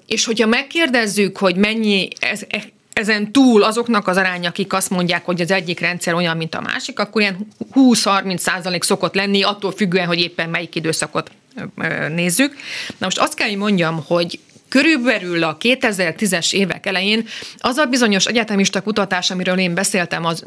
[0.06, 5.24] És hogyha megkérdezzük, hogy mennyi ez, e, ezen túl azoknak az aránya, akik azt mondják,
[5.24, 9.72] hogy az egyik rendszer olyan, mint a másik, akkor ilyen 20-30 százalék szokott lenni, attól
[9.72, 11.30] függően, hogy éppen melyik időszakot
[12.14, 12.54] nézzük.
[12.86, 18.26] Na most azt kell, hogy mondjam, hogy körülbelül a 2010-es évek elején az a bizonyos
[18.26, 20.42] egyetemista kutatás, amiről én beszéltem az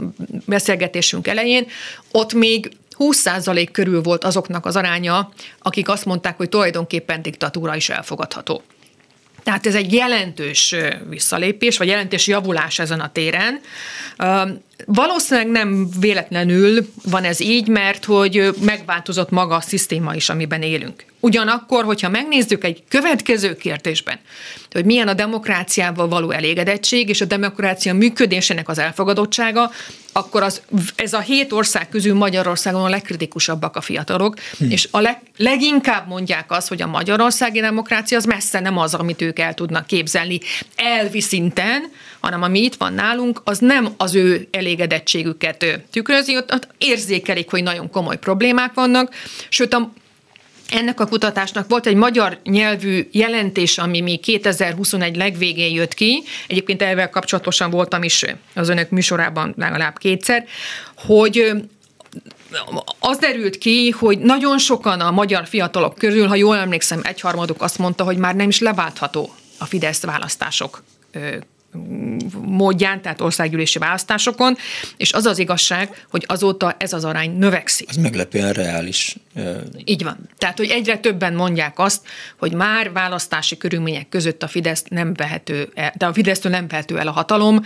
[0.45, 1.67] beszélgetésünk elején,
[2.11, 7.89] ott még 20% körül volt azoknak az aránya, akik azt mondták, hogy tulajdonképpen diktatúra is
[7.89, 8.61] elfogadható.
[9.47, 10.75] Tehát ez egy jelentős
[11.09, 13.61] visszalépés, vagy jelentős javulás ezen a téren.
[14.85, 21.05] Valószínűleg nem véletlenül van ez így, mert hogy megváltozott maga a szisztéma is, amiben élünk.
[21.19, 24.19] Ugyanakkor, hogyha megnézzük egy következő kérdésben,
[24.71, 29.71] hogy milyen a demokráciával való elégedettség és a demokrácia működésének az elfogadottsága,
[30.11, 30.61] akkor az,
[30.95, 34.69] ez a hét ország közül Magyarországon a legkritikusabbak a fiatalok, hm.
[34.69, 39.21] és a leg, leginkább mondják azt, hogy a magyarországi demokrácia az messze nem az, amit
[39.21, 40.39] ők el tudnak képzelni
[40.75, 41.91] elvi szinten,
[42.27, 47.89] hanem ami itt van nálunk, az nem az ő elégedettségüket tükrözi, ott érzékelik, hogy nagyon
[47.89, 49.13] komoly problémák vannak,
[49.49, 49.91] sőt a
[50.69, 56.81] ennek a kutatásnak volt egy magyar nyelvű jelentés, ami még 2021 legvégén jött ki, egyébként
[56.81, 60.45] ezzel kapcsolatosan voltam is az önök műsorában legalább kétszer,
[60.95, 61.51] hogy
[62.99, 67.77] az derült ki, hogy nagyon sokan a magyar fiatalok közül, ha jól emlékszem, egyharmaduk azt
[67.77, 70.83] mondta, hogy már nem is leváltható a Fidesz választások
[72.41, 74.57] módján, tehát országgyűlési választásokon,
[74.97, 77.89] és az az igazság, hogy azóta ez az arány növekszik.
[77.89, 79.15] Az meglepően reális.
[79.85, 80.17] Így van.
[80.37, 85.69] Tehát, hogy egyre többen mondják azt, hogy már választási körülmények között a Fidesz nem vehető
[85.73, 87.63] el, de a Fidesztől nem vehető el a hatalom,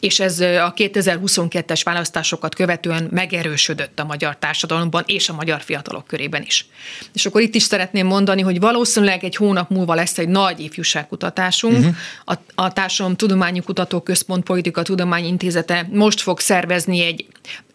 [0.00, 6.42] és ez a 2022-es választásokat követően megerősödött a magyar társadalomban és a magyar fiatalok körében
[6.42, 6.66] is.
[7.12, 11.76] És akkor itt is szeretném mondani, hogy valószínűleg egy hónap múlva lesz egy nagy ifjúságkutatásunk.
[11.76, 11.94] Uh-huh.
[12.24, 17.26] A, a Társadalom Tudományi Kutatóközpont Politika Tudományintézete most fog szervezni egy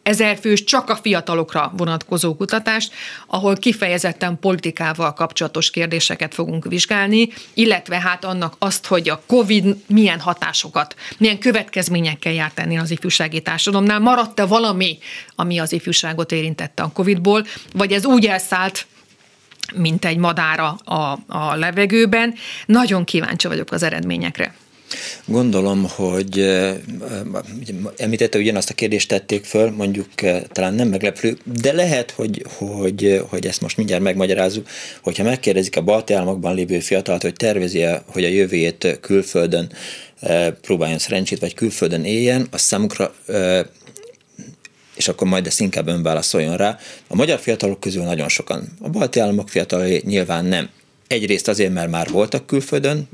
[0.04, 2.94] ezer fős csak a fiatalokra vonatkozó kutatást,
[3.28, 10.20] ahol kifejezetten politikával kapcsolatos kérdéseket fogunk vizsgálni, illetve hát annak azt, hogy a COVID milyen
[10.20, 14.00] hatásokat, milyen következményekkel járt ennél az ifjúsági társadalomnál.
[14.00, 14.98] Maradt-e valami,
[15.36, 18.86] ami az ifjúságot érintette a COVID-ból, vagy ez úgy elszállt,
[19.76, 22.34] mint egy madára a, a levegőben.
[22.66, 24.54] Nagyon kíváncsi vagyok az eredményekre.
[25.26, 26.58] Gondolom, hogy
[27.98, 30.08] említette, ugyanazt a kérdést tették föl, mondjuk
[30.48, 34.68] talán nem meglepő, de lehet, hogy, hogy, hogy ezt most mindjárt megmagyarázzuk,
[35.02, 39.72] hogyha megkérdezik a balti államokban lévő fiatalt, hogy tervezi-e, hogy a jövőjét külföldön
[40.62, 43.14] próbáljon szerencsét, vagy külföldön éljen, az számukra
[44.96, 46.78] és akkor majd ezt inkább ön válaszoljon rá.
[47.08, 48.68] A magyar fiatalok közül nagyon sokan.
[48.82, 50.70] A balti államok fiatalai nyilván nem
[51.08, 53.10] Egyrészt azért, mert már voltak külföldön,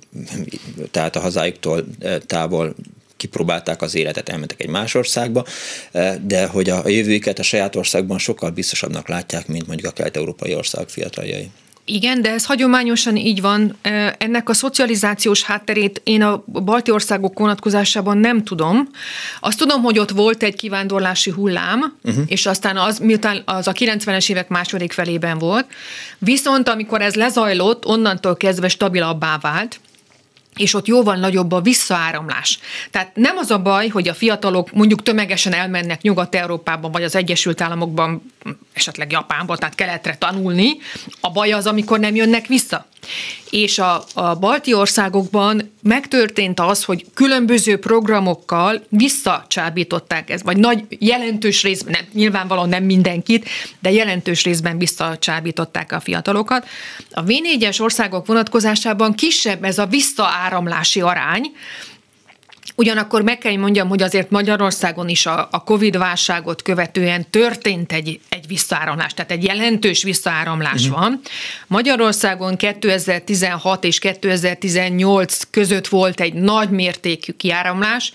[0.91, 2.75] tehát a hazájuktól eh, távol
[3.17, 5.45] kipróbálták az életet, elmentek egy más országba,
[5.91, 10.56] eh, de hogy a jövőjüket a saját országban sokkal biztosabbnak látják, mint mondjuk a kelet-európai
[10.56, 11.49] ország fiataljai.
[11.91, 13.75] Igen, de ez hagyományosan így van.
[14.17, 18.89] Ennek a szocializációs hátterét én a balti országok vonatkozásában nem tudom.
[19.39, 22.23] Azt tudom, hogy ott volt egy kivándorlási hullám, uh-huh.
[22.28, 25.65] és aztán az, miután az a 90-es évek második felében volt.
[26.17, 29.80] Viszont amikor ez lezajlott, onnantól kezdve stabilabbá vált,
[30.55, 32.59] és ott jóval nagyobb a visszaáramlás.
[32.91, 37.62] Tehát nem az a baj, hogy a fiatalok mondjuk tömegesen elmennek Nyugat-Európában, vagy az Egyesült
[37.62, 38.33] Államokban,
[38.73, 40.77] esetleg Japánban, tehát keletre tanulni,
[41.21, 42.85] a baj az, amikor nem jönnek vissza.
[43.49, 51.63] És a, a balti országokban megtörtént az, hogy különböző programokkal visszacsábították ezt, vagy nagy jelentős
[51.63, 56.67] részben, nem, nyilvánvalóan nem mindenkit, de jelentős részben visszacsábították a fiatalokat.
[57.12, 61.51] A V4-es országok vonatkozásában kisebb ez a visszaáramlási arány,
[62.79, 68.47] Ugyanakkor meg kell mondjam, hogy azért Magyarországon is a, a Covid-válságot követően történt egy, egy
[68.47, 70.99] visszaáramlás, tehát egy jelentős visszaáramlás uh-huh.
[70.99, 71.21] van.
[71.67, 78.13] Magyarországon 2016 és 2018 között volt egy nagy mértékű kiáramlás.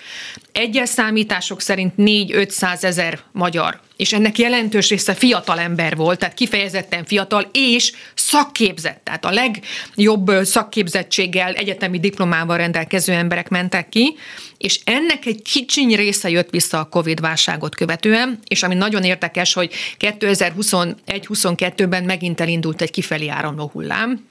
[0.53, 7.05] Egyes számítások szerint 4-500 ezer magyar és ennek jelentős része fiatal ember volt, tehát kifejezetten
[7.05, 7.93] fiatal és
[8.35, 9.01] szakképzett.
[9.05, 14.17] Tehát a legjobb szakképzettséggel, egyetemi diplomával rendelkező emberek mentek ki,
[14.59, 19.73] és ennek egy kicsiny része jött vissza a Covid-válságot követően, és ami nagyon érdekes, hogy
[19.99, 24.27] 2021-22-ben megint elindult egy kifelé áramló hullám,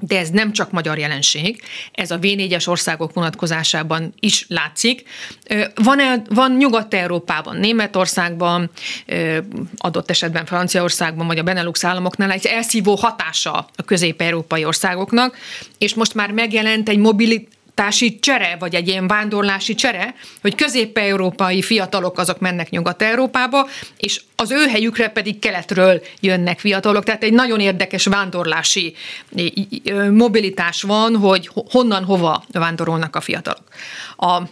[0.00, 5.08] de ez nem csak magyar jelenség, ez a V4-es országok vonatkozásában is látszik.
[5.74, 8.70] Van, van Nyugat-Európában, Németországban,
[9.76, 15.36] adott esetben Franciaországban, vagy a Benelux államoknál egy elszívó hatása a közép-európai országoknak,
[15.78, 21.62] és most már megjelent egy mobilit, tási csere, vagy egy ilyen vándorlási csere, hogy közép-európai
[21.62, 27.04] fiatalok azok mennek Nyugat-Európába, és az ő helyükre pedig keletről jönnek fiatalok.
[27.04, 28.94] Tehát egy nagyon érdekes vándorlási
[30.10, 33.64] mobilitás van, hogy honnan hova vándorolnak a fiatalok.
[34.16, 34.42] A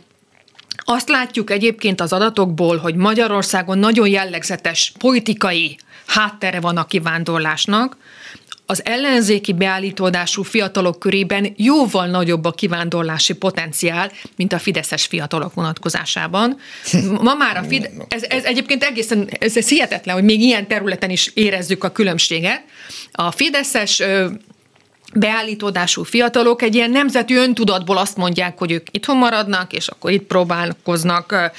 [0.85, 7.97] azt látjuk egyébként az adatokból, hogy Magyarországon nagyon jellegzetes politikai háttere van a kivándorlásnak,
[8.67, 16.59] az ellenzéki beállítódású fiatalok körében jóval nagyobb a kivándorlási potenciál, mint a fideszes fiatalok vonatkozásában.
[17.21, 21.11] Ma már a Fide- ez, ez egyébként egészen ez, ez hihetetlen, hogy még ilyen területen
[21.11, 22.63] is érezzük a különbséget.
[23.13, 24.03] A fideszes
[25.15, 30.27] beállítódású fiatalok egy ilyen nemzeti öntudatból azt mondják, hogy ők itthon maradnak, és akkor itt
[30.27, 31.53] próbálkoznak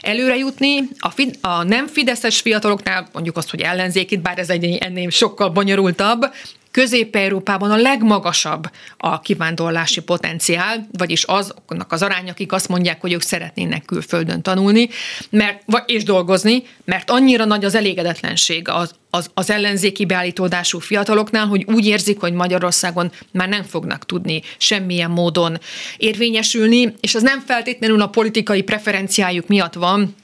[0.00, 0.88] előre jutni.
[0.98, 5.10] A, fi- a nem fideszes fiataloknál mondjuk azt, hogy ellenzék itt, bár ez egy ennél
[5.10, 6.26] sokkal bonyolultabb,
[6.72, 13.22] Közép-Európában a legmagasabb a kivándorlási potenciál, vagyis azoknak az arány, akik azt mondják, hogy ők
[13.22, 14.88] szeretnének külföldön tanulni
[15.30, 21.64] mert, és dolgozni, mert annyira nagy az elégedetlenség az, az, az ellenzéki beállítódású fiataloknál, hogy
[21.66, 25.58] úgy érzik, hogy Magyarországon már nem fognak tudni semmilyen módon
[25.96, 30.14] érvényesülni, és az nem feltétlenül a politikai preferenciájuk miatt van,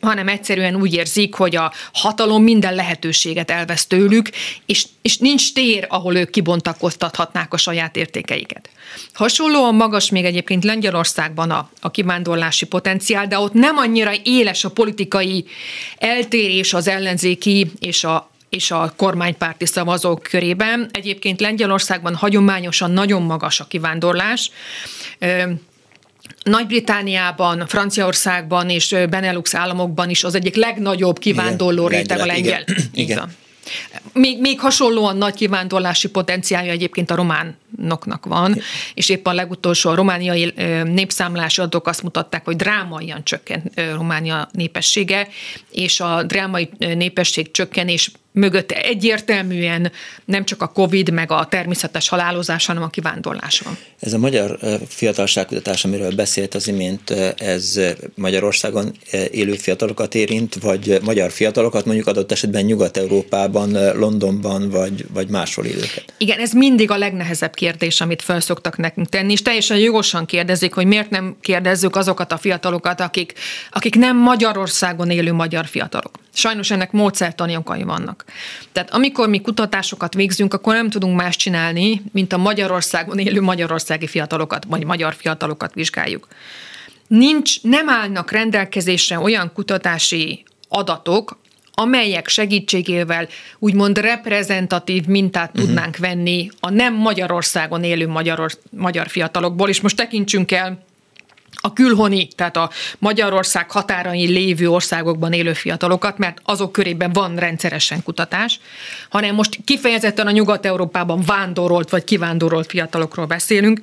[0.00, 4.30] hanem egyszerűen úgy érzik, hogy a hatalom minden lehetőséget elvesz tőlük,
[4.66, 8.70] és, és nincs tér, ahol ők kibontakoztathatnák a saját értékeiket.
[9.12, 14.70] Hasonlóan magas még egyébként Lengyelországban a, a kivándorlási potenciál, de ott nem annyira éles a
[14.70, 15.44] politikai
[15.96, 20.88] eltérés az ellenzéki és a és a kormánypárti szavazók körében.
[20.92, 24.50] Egyébként Lengyelországban hagyományosan nagyon magas a kivándorlás.
[26.48, 32.64] Nagy-Britániában, Franciaországban és Benelux államokban is az egyik legnagyobb kivándorló igen, réteg a lengyel.
[32.68, 32.88] Igen.
[32.92, 33.36] igen.
[34.12, 38.60] Még, még hasonlóan nagy kivándorlási potenciálja egyébként a románoknak van,
[38.94, 40.52] és éppen a legutolsó a romániai
[40.84, 45.28] népszámlási adatok azt mutatták, hogy drámaian csökkent Románia népessége,
[45.70, 49.92] és a drámai népesség csökkenés mögött egyértelműen
[50.24, 53.78] nem csak a COVID, meg a természetes halálozás, hanem a kivándorlás van.
[54.00, 57.80] Ez a magyar fiatalságkutatás, amiről beszélt az imént, ez
[58.14, 58.92] Magyarországon
[59.30, 66.04] élő fiatalokat érint, vagy magyar fiatalokat mondjuk adott esetben Nyugat-Európában, Londonban, vagy, vagy máshol élőket?
[66.18, 70.86] Igen, ez mindig a legnehezebb kérdés, amit felszoktak nekünk tenni, és teljesen jogosan kérdezik, hogy
[70.86, 73.32] miért nem kérdezzük azokat a fiatalokat, akik,
[73.70, 76.10] akik nem Magyarországon élő magyar fiatalok.
[76.32, 78.17] Sajnos ennek módszertani okai vannak.
[78.72, 84.06] Tehát amikor mi kutatásokat végzünk, akkor nem tudunk más csinálni, mint a Magyarországon élő magyarországi
[84.06, 86.28] fiatalokat, vagy magyar fiatalokat vizsgáljuk.
[87.06, 91.38] Nincs, nem állnak rendelkezésre olyan kutatási adatok,
[91.72, 93.28] amelyek segítségével
[93.58, 95.64] úgymond reprezentatív mintát uh-huh.
[95.64, 100.86] tudnánk venni a nem Magyarországon élő magyar, magyar fiatalokból, és most tekintsünk el
[101.60, 108.02] a külhoni, tehát a Magyarország határai lévő országokban élő fiatalokat, mert azok körében van rendszeresen
[108.02, 108.60] kutatás,
[109.08, 113.80] hanem most kifejezetten a Nyugat-Európában vándorolt vagy kivándorolt fiatalokról beszélünk.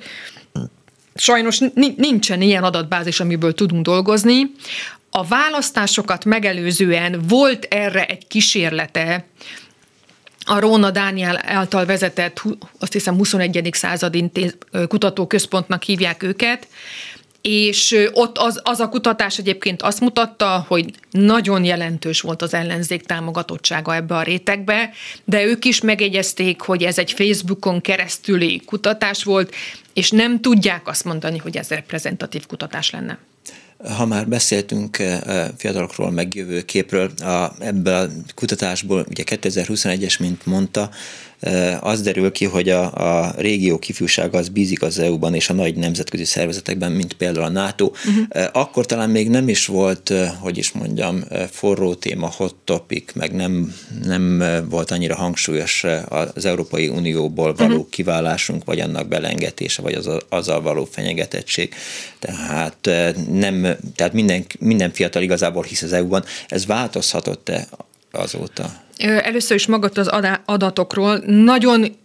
[1.14, 1.58] Sajnos
[1.96, 4.50] nincsen ilyen adatbázis, amiből tudunk dolgozni.
[5.10, 9.24] A választásokat megelőzően volt erre egy kísérlete
[10.48, 12.42] a Róna Dániel által vezetett,
[12.78, 13.68] azt hiszem 21.
[13.72, 14.56] század intéz,
[14.88, 16.68] kutatóközpontnak hívják őket,
[17.48, 23.02] és ott az, az a kutatás egyébként azt mutatta, hogy nagyon jelentős volt az ellenzék
[23.02, 24.90] támogatottsága ebbe a rétegbe,
[25.24, 29.54] de ők is megegyezték, hogy ez egy Facebookon keresztüli kutatás volt,
[29.92, 33.18] és nem tudják azt mondani, hogy ez reprezentatív kutatás lenne.
[33.96, 34.96] Ha már beszéltünk
[35.56, 40.90] fiatalokról, meg jövőképről, a, ebből a kutatásból, ugye 2021-es, mint mondta,
[41.80, 42.92] az derül ki, hogy a,
[43.24, 47.48] a régió kifűsága az bízik az EU-ban és a nagy nemzetközi szervezetekben, mint például a
[47.48, 47.84] NATO.
[47.84, 48.48] Uh-huh.
[48.52, 53.74] Akkor talán még nem is volt, hogy is mondjam, forró téma, hot topic, meg nem,
[54.04, 55.84] nem volt annyira hangsúlyos
[56.34, 57.88] az Európai Unióból való uh-huh.
[57.90, 61.74] kiválásunk, vagy annak belengetése, vagy az, azzal való fenyegetettség.
[62.18, 62.90] Tehát
[63.32, 66.24] nem, tehát minden, minden fiatal igazából hisz az EU-ban.
[66.48, 67.68] Ez változhatott-e
[68.12, 68.84] azóta?
[68.96, 70.10] Először is magat az
[70.44, 71.22] adatokról.
[71.26, 71.96] Nagyon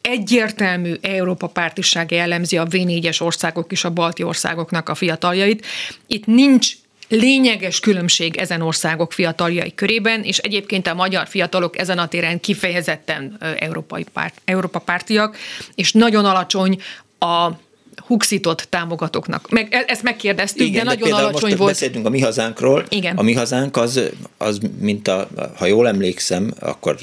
[0.00, 5.66] egyértelmű Európa pártiság jellemzi a V4-es országok és a balti országoknak a fiataljait.
[6.06, 6.72] Itt nincs
[7.08, 13.36] lényeges különbség ezen országok fiataljai körében, és egyébként a magyar fiatalok ezen a téren kifejezetten
[13.58, 15.36] európai párt, Európa pártiak,
[15.74, 16.80] és nagyon alacsony
[17.18, 17.50] a
[18.06, 19.50] Huxitot támogatóknak.
[19.50, 21.72] Meg, e- ezt megkérdeztük, Igen, de, de nagyon alacsony most volt.
[21.72, 22.84] beszéltünk a mi hazánkról.
[22.88, 23.16] Igen.
[23.16, 24.00] A mi hazánk az,
[24.36, 26.96] az mint a, ha jól emlékszem, akkor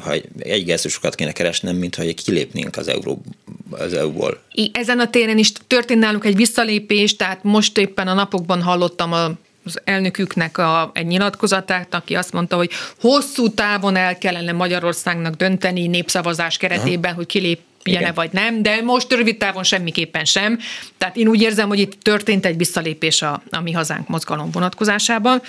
[0.00, 3.22] ha egy gesztusokat kéne keresnem, mint hogy kilépnénk az, euró,
[3.70, 4.38] az EU-ból.
[4.72, 9.30] Ezen a téren is történt nálunk egy visszalépés, tehát most éppen a napokban hallottam a
[9.68, 12.70] az elnöküknek a, egy nyilatkozatát, aki azt mondta, hogy
[13.00, 17.14] hosszú távon el kellene Magyarországnak dönteni népszavazás keretében, Aha.
[17.14, 18.14] hogy kilép igen.
[18.14, 20.58] vagy nem, de most rövid távon semmiképpen sem.
[20.98, 25.42] Tehát én úgy érzem, hogy itt történt egy visszalépés a, a mi hazánk mozgalom vonatkozásában.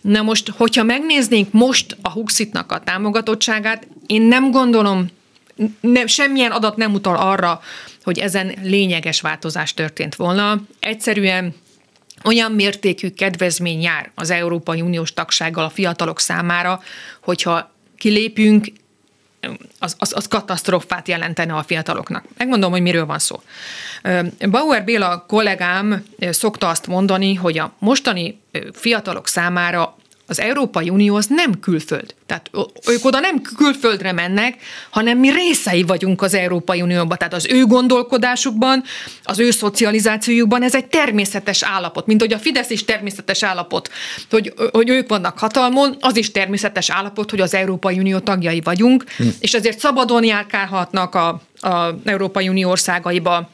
[0.00, 5.06] Na most, hogyha megnéznénk most a Huxitnak a támogatottságát, én nem gondolom,
[5.80, 7.60] nem, semmilyen adat nem utal arra,
[8.02, 10.60] hogy ezen lényeges változás történt volna.
[10.80, 11.54] Egyszerűen
[12.24, 16.80] olyan mértékű kedvezmény jár az Európai Uniós tagsággal a fiatalok számára,
[17.22, 18.66] hogyha kilépünk,
[19.78, 22.24] az, az, az katasztrófát jelentene a fiataloknak.
[22.36, 23.42] Megmondom, hogy miről van szó.
[24.50, 28.40] Bauer Béla kollégám szokta azt mondani, hogy a mostani
[28.72, 29.96] fiatalok számára
[30.26, 32.14] az Európai Unió az nem külföld.
[32.26, 32.50] Tehát
[32.88, 34.56] ők oda nem külföldre mennek,
[34.90, 37.18] hanem mi részei vagyunk az Európai Unióban.
[37.18, 38.82] Tehát az ő gondolkodásukban,
[39.24, 43.90] az ő szocializációjukban ez egy természetes állapot, mint hogy a Fidesz is természetes állapot,
[44.30, 49.04] hogy, hogy ők vannak hatalmon, az is természetes állapot, hogy az Európai Unió tagjai vagyunk,
[49.16, 49.28] hm.
[49.40, 53.50] és ezért szabadon járkálhatnak a, a Európai Unió országaiba,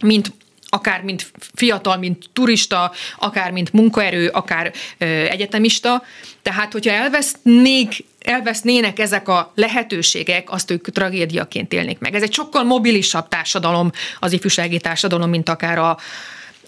[0.00, 0.32] mint
[0.68, 6.02] akár mint fiatal, mint turista, akár mint munkaerő, akár ö, egyetemista.
[6.42, 12.14] Tehát, hogyha elvesznék elvesznének ezek a lehetőségek, azt ők tragédiaként élnék meg.
[12.14, 15.98] Ez egy sokkal mobilisabb társadalom, az ifjúsági társadalom, mint akár a,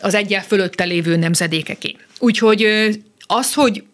[0.01, 1.97] az egyel fölötte lévő nemzedékeké.
[2.19, 2.67] Úgyhogy
[3.27, 3.85] az, hogy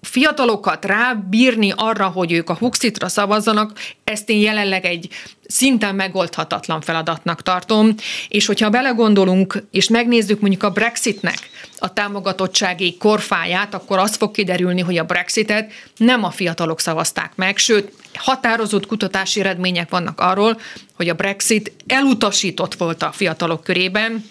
[0.00, 3.72] fiatalokat rábírni arra, hogy ők a Huxitra szavazzanak,
[4.04, 5.08] ezt én jelenleg egy
[5.46, 7.94] szinten megoldhatatlan feladatnak tartom,
[8.28, 11.38] és hogyha belegondolunk, és megnézzük mondjuk a Brexitnek
[11.78, 17.56] a támogatottsági korfáját, akkor az fog kiderülni, hogy a Brexitet nem a fiatalok szavazták meg,
[17.56, 20.60] sőt, határozott kutatási eredmények vannak arról,
[20.96, 24.24] hogy a Brexit elutasított volt a fiatalok körében,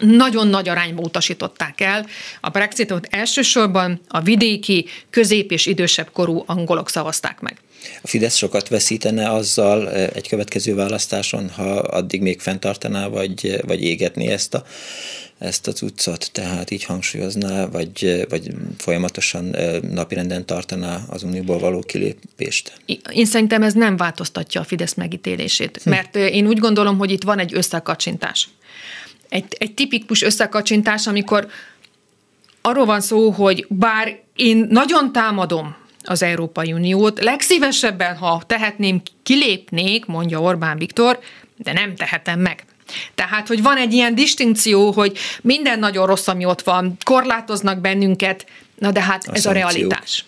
[0.00, 2.06] nagyon nagy arányba utasították el.
[2.40, 7.56] A Brexitot elsősorban a vidéki, közép és idősebb korú angolok szavazták meg.
[8.02, 14.26] A Fidesz sokat veszítene azzal egy következő választáson, ha addig még fenntartaná, vagy, vagy égetné
[14.26, 14.64] ezt a,
[15.38, 19.56] ezt a cuccot, tehát így hangsúlyozná, vagy, vagy folyamatosan
[19.90, 22.72] napirenden tartaná az unióból való kilépést?
[23.12, 25.90] Én szerintem ez nem változtatja a Fidesz megítélését, hm.
[25.90, 28.48] mert én úgy gondolom, hogy itt van egy összekacsintás
[29.28, 31.48] egy, egy tipikus összekacsintás, amikor
[32.60, 40.06] arról van szó, hogy bár én nagyon támadom az Európai Uniót, legszívesebben, ha tehetném, kilépnék,
[40.06, 41.18] mondja Orbán Viktor,
[41.56, 42.64] de nem tehetem meg.
[43.14, 48.46] Tehát, hogy van egy ilyen distinkció, hogy minden nagyon rossz, ami ott van, korlátoznak bennünket,
[48.74, 49.54] na de hát a ez szankciók.
[49.54, 50.24] a realitás.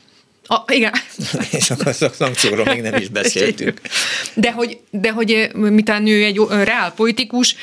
[0.46, 0.92] A, igen.
[1.58, 3.80] És akkor a szankcióról még nem is beszéltünk.
[4.34, 7.56] De hogy, de hogy mitán ő egy reál politikus,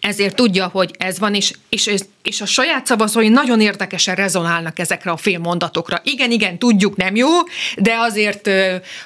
[0.00, 1.90] ezért tudja, hogy ez van, és, és,
[2.22, 6.00] és a saját szavazói nagyon érdekesen rezonálnak ezekre a félmondatokra.
[6.04, 7.28] Igen, igen, tudjuk, nem jó,
[7.76, 8.50] de azért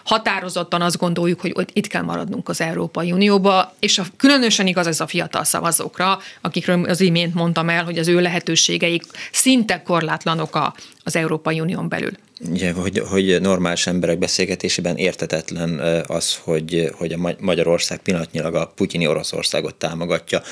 [0.05, 5.01] határozottan azt gondoljuk, hogy itt kell maradnunk az Európai Unióba, és a, különösen igaz ez
[5.01, 10.75] a fiatal szavazókra, akikről az imént mondtam el, hogy az ő lehetőségeik szinte korlátlanok a,
[11.05, 12.13] az Európai Unión belül.
[12.51, 19.07] Ugye, hogy, hogy normális emberek beszélgetésében értetetlen az, hogy, hogy a Magyarország pillanatnyilag a putyini
[19.07, 20.43] Oroszországot támogatja.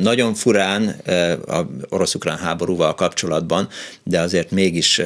[0.00, 0.88] Nagyon furán
[1.46, 3.68] a orosz-ukrán háborúval kapcsolatban,
[4.02, 5.00] de azért mégis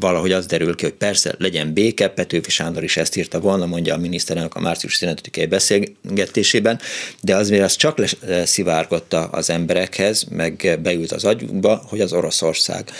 [0.00, 3.94] valahogy az derül ki, hogy persze legyen béke, Petőfi Sándor is ezt írta volna, mondja
[3.94, 6.80] a miniszterelnök a március 15-i beszélgetésében,
[7.20, 12.90] de azért az csak leszivárgotta az emberekhez, meg beült az agyukba, hogy az Oroszország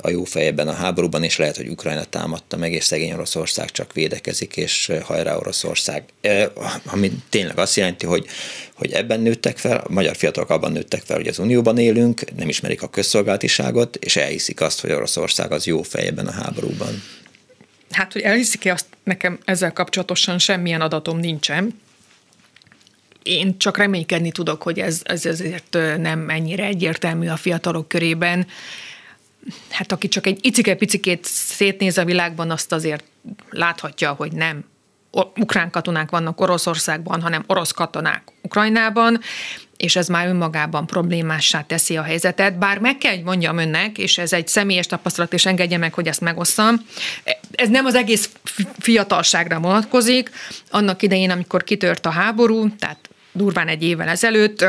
[0.00, 3.92] a jó fejében a háborúban, és lehet, hogy Ukrajna támadta meg, és szegény Oroszország csak
[3.92, 6.04] védekezik, és hajrá Oroszország.
[6.84, 8.26] Ami tényleg azt jelenti, hogy,
[8.74, 12.48] hogy ebben nőttek fel, a magyar fiatalok abban nőttek fel, hogy az Unióban élünk, nem
[12.48, 17.02] ismerik a közszolgáltiságot, és elhiszik azt, hogy Oroszország az jó fejében a háborúban.
[17.90, 21.80] Hát, hogy elhiszik-e azt, nekem ezzel kapcsolatosan semmilyen adatom nincsen,
[23.22, 28.46] én csak reménykedni tudok, hogy ez, ez ezért nem ennyire egyértelmű a fiatalok körében
[29.70, 33.04] hát aki csak egy icike-picikét szétnéz a világban, azt azért
[33.50, 34.64] láthatja, hogy nem
[35.36, 39.20] ukrán katonák vannak Oroszországban, hanem orosz katonák Ukrajnában,
[39.76, 42.58] és ez már önmagában problémássá teszi a helyzetet.
[42.58, 46.08] Bár meg kell, hogy mondjam önnek, és ez egy személyes tapasztalat, és engedje meg, hogy
[46.08, 46.86] ezt megosszam,
[47.52, 48.30] ez nem az egész
[48.78, 50.30] fiatalságra vonatkozik.
[50.70, 54.66] Annak idején, amikor kitört a háború, tehát durván egy évvel ezelőtt,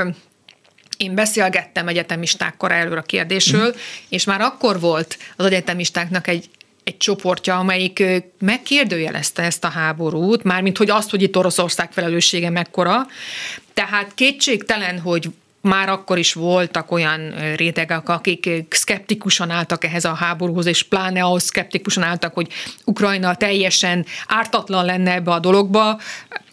[1.04, 3.80] én beszélgettem egyetemistákkal előre a kérdésről, mm.
[4.10, 6.50] és már akkor volt az egyetemistáknak egy,
[6.84, 8.04] egy csoportja, amelyik
[8.40, 13.08] megkérdőjelezte ezt a háborút, mármint hogy azt, hogy itt Oroszország felelőssége mekkora.
[13.74, 15.30] Tehát kétségtelen, hogy
[15.62, 21.44] már akkor is voltak olyan rétegek, akik szkeptikusan álltak ehhez a háborúhoz, és pláne ahhoz
[21.44, 22.48] szkeptikusan álltak, hogy
[22.86, 26.00] Ukrajna teljesen ártatlan lenne ebbe a dologba.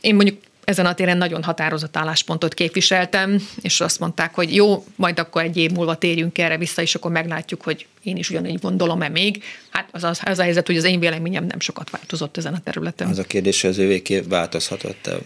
[0.01, 0.39] Én mondjuk
[0.71, 5.57] ezen a téren nagyon határozott álláspontot képviseltem, és azt mondták, hogy jó, majd akkor egy
[5.57, 9.43] év múlva térjünk erre vissza, és akkor meglátjuk, hogy én is ugyanígy gondolom-e még.
[9.71, 12.61] Hát az, az, az a helyzet, hogy az én véleményem nem sokat változott ezen a
[12.61, 13.09] területen.
[13.09, 15.17] Az a kérdés, hogy az ővéké változhatott-e?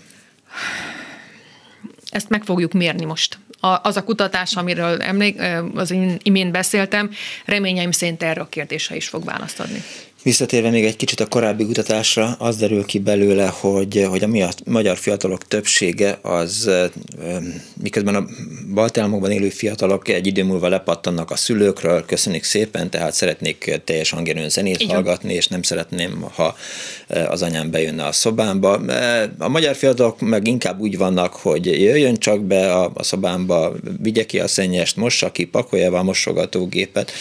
[2.11, 3.39] Ezt meg fogjuk mérni most.
[3.61, 5.41] A, az a kutatás, amiről emlék,
[5.75, 7.11] az imént beszéltem,
[7.45, 9.83] reményeim szerint erre a kérdésre is fog választ adni.
[10.25, 14.97] Visszatérve még egy kicsit a korábbi kutatásra, az derül ki belőle, hogy, hogy a magyar
[14.97, 16.71] fiatalok többsége az,
[17.83, 18.27] miközben a
[18.75, 24.11] balti államokban élő fiatalok egy idő múlva lepattannak a szülőkről, köszönjük szépen, tehát szeretnék teljes
[24.11, 24.95] hangerőn zenét Igen.
[24.95, 26.57] hallgatni, és nem szeretném, ha
[27.29, 28.81] az anyám bejönne a szobámba.
[29.39, 33.73] A magyar fiatalok meg inkább úgy vannak, hogy jöjjön csak be a, a szobámba,
[34.03, 37.13] vigye ki a szennyest, mossa ki, pakolja be a mosogatógépet,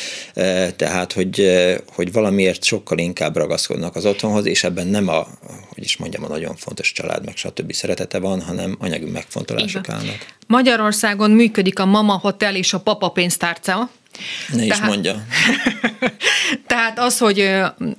[0.76, 1.52] tehát hogy,
[1.94, 5.28] hogy valamiért sokkal sokkal inkább ragaszkodnak az otthonhoz, és ebben nem a,
[5.74, 7.72] hogy is mondjam, a nagyon fontos család, meg stb.
[7.72, 10.00] szeretete van, hanem anyagi megfontolások Igen.
[10.00, 10.26] állnak.
[10.48, 13.90] Magyarországon működik a Mama Hotel és a Papa pénztárca,
[14.48, 15.16] ne tehát, is mondja.
[16.68, 17.40] tehát az, hogy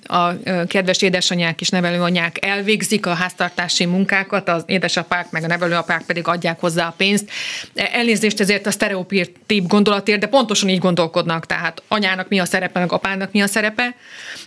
[0.03, 0.33] a
[0.67, 6.61] kedves édesanyák és nevelőanyák elvégzik a háztartási munkákat, az édesapák meg a nevelőapák pedig adják
[6.61, 7.31] hozzá a pénzt.
[7.75, 12.93] Elnézést ezért a sztereotíp gondolatért, de pontosan így gondolkodnak, tehát anyának mi a szerepe, meg
[12.93, 13.95] apának mi a szerepe.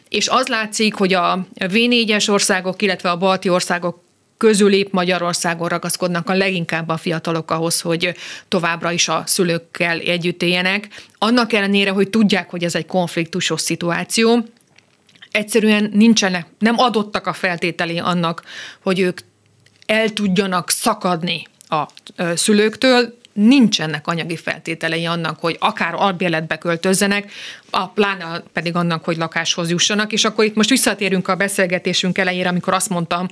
[0.10, 4.06] És az látszik, hogy a V4-es országok, illetve a balti országok
[4.38, 8.16] közül épp Magyarországon ragaszkodnak a leginkább a fiatalok ahhoz, hogy
[8.48, 10.88] továbbra is a szülőkkel együtt éljenek.
[11.18, 14.46] Annak ellenére, hogy tudják, hogy ez egy konfliktusos szituáció,
[15.32, 18.44] egyszerűen nincsenek, nem adottak a feltételé annak,
[18.82, 19.20] hogy ők
[19.86, 21.84] el tudjanak szakadni a
[22.36, 27.32] szülőktől, nincsenek anyagi feltételei annak, hogy akár albérletbe költözzenek,
[27.70, 30.12] a pláne pedig annak, hogy lakáshoz jussanak.
[30.12, 33.28] És akkor itt most visszatérünk a beszélgetésünk elejére, amikor azt mondtam,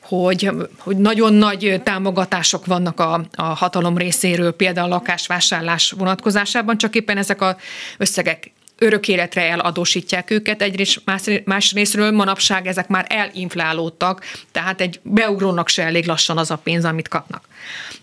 [0.00, 6.94] hogy, hogy nagyon nagy támogatások vannak a, a hatalom részéről, például a lakásvásárlás vonatkozásában, csak
[6.94, 7.54] éppen ezek az
[7.98, 15.00] összegek örök életre eladósítják őket, egyrészt más, más részről manapság ezek már elinflálódtak, tehát egy
[15.02, 17.44] beugrónak se elég lassan az a pénz, amit kapnak.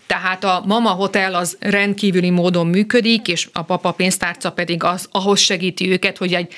[0.06, 5.40] Tehát a Mama Hotel az rendkívüli módon működik, és a papa pénztárca pedig az, ahhoz
[5.40, 6.52] segíti őket, hogy egy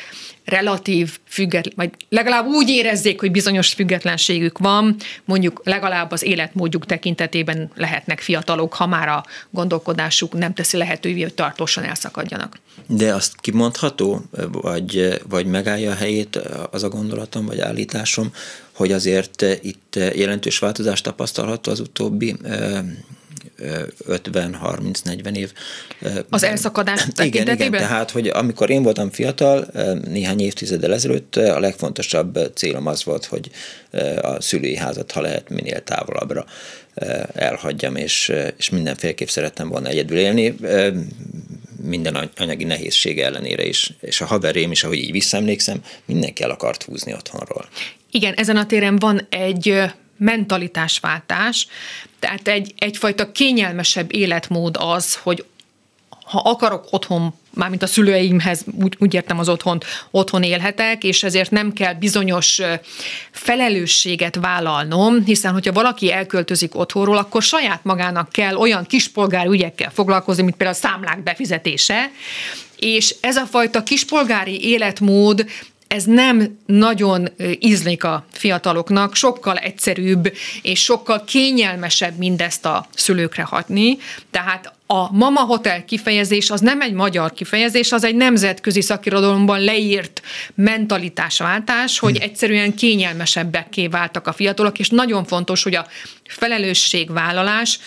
[0.44, 7.70] relatív független, vagy legalább úgy érezzék, hogy bizonyos függetlenségük van, mondjuk legalább az életmódjuk tekintetében
[7.74, 12.58] lehetnek fiatalok, ha már a gondolkodásuk nem teszi lehetővé, hogy tartósan elszakadjanak.
[12.86, 14.22] De azt kimondható,
[14.52, 16.36] vagy, vagy megállja a helyét
[16.70, 18.32] az a gondolatom, vagy állításom,
[18.72, 22.36] hogy azért itt jelentős változást tapasztalható az utóbbi
[23.58, 25.52] 50-30-40 év.
[26.30, 29.66] Az elszakadás igen, igen, tehát, hogy amikor én voltam fiatal,
[30.08, 33.50] néhány évtizeddel ezelőtt a legfontosabb célom az volt, hogy
[34.20, 36.44] a szülői házat, ha lehet, minél távolabbra
[37.34, 40.54] elhagyjam, és, és mindenféleképp szerettem volna egyedül élni
[41.82, 43.92] minden anyagi nehézség ellenére is.
[44.00, 47.68] És a haverém is, ahogy így visszaemlékszem, mindenki el akart húzni otthonról.
[48.10, 49.82] Igen, ezen a téren van egy
[50.18, 51.66] mentalitásváltás,
[52.18, 55.44] tehát egy, egyfajta kényelmesebb életmód az, hogy
[56.28, 61.50] ha akarok otthon, mármint a szülőeimhez, úgy, úgy értem az otthont, otthon élhetek, és ezért
[61.50, 62.60] nem kell bizonyos
[63.30, 70.42] felelősséget vállalnom, hiszen hogyha valaki elköltözik otthonról, akkor saját magának kell olyan kispolgári ügyekkel foglalkozni,
[70.42, 72.10] mint például a számlák befizetése,
[72.76, 75.46] és ez a fajta kispolgári életmód
[75.88, 77.28] ez nem nagyon
[77.58, 80.32] ízlik a fiataloknak, sokkal egyszerűbb
[80.62, 83.98] és sokkal kényelmesebb mindezt a szülőkre hatni.
[84.30, 90.22] Tehát a mama hotel kifejezés az nem egy magyar kifejezés, az egy nemzetközi szakirodalomban leírt
[90.54, 92.22] mentalitásváltás, hogy hm.
[92.22, 95.86] egyszerűen kényelmesebbekké váltak a fiatalok, és nagyon fontos, hogy a
[96.24, 97.78] felelősségvállalás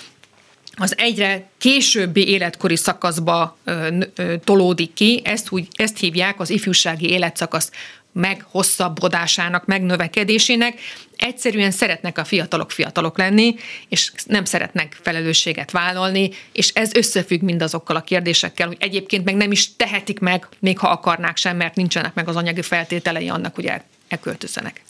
[0.77, 7.09] az egyre későbbi életkori szakaszba ö, ö, tolódik ki, ezt, úgy, ezt hívják az ifjúsági
[7.09, 7.71] életszakasz
[8.11, 10.79] meghosszabbodásának, megnövekedésének.
[11.15, 13.55] Egyszerűen szeretnek a fiatalok fiatalok lenni,
[13.89, 19.51] és nem szeretnek felelősséget vállalni, és ez összefügg mindazokkal a kérdésekkel, hogy egyébként meg nem
[19.51, 23.71] is tehetik meg, még ha akarnák sem, mert nincsenek meg az anyagi feltételei annak, hogy
[24.07, 24.81] elköltözzenek.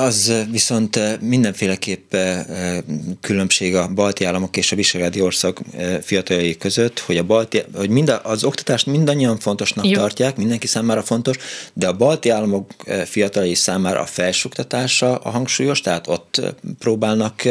[0.00, 2.14] Az viszont mindenféleképp
[3.20, 5.58] különbség a balti államok és a visegrádi ország
[6.02, 9.92] fiataljai között, hogy, a balti, hogy mind az oktatást mindannyian fontosnak Jó.
[9.92, 11.36] tartják, mindenki számára fontos,
[11.72, 12.70] de a balti államok
[13.04, 16.40] fiataljai számára a felsőoktatása a hangsúlyos, tehát ott
[16.78, 17.42] próbálnak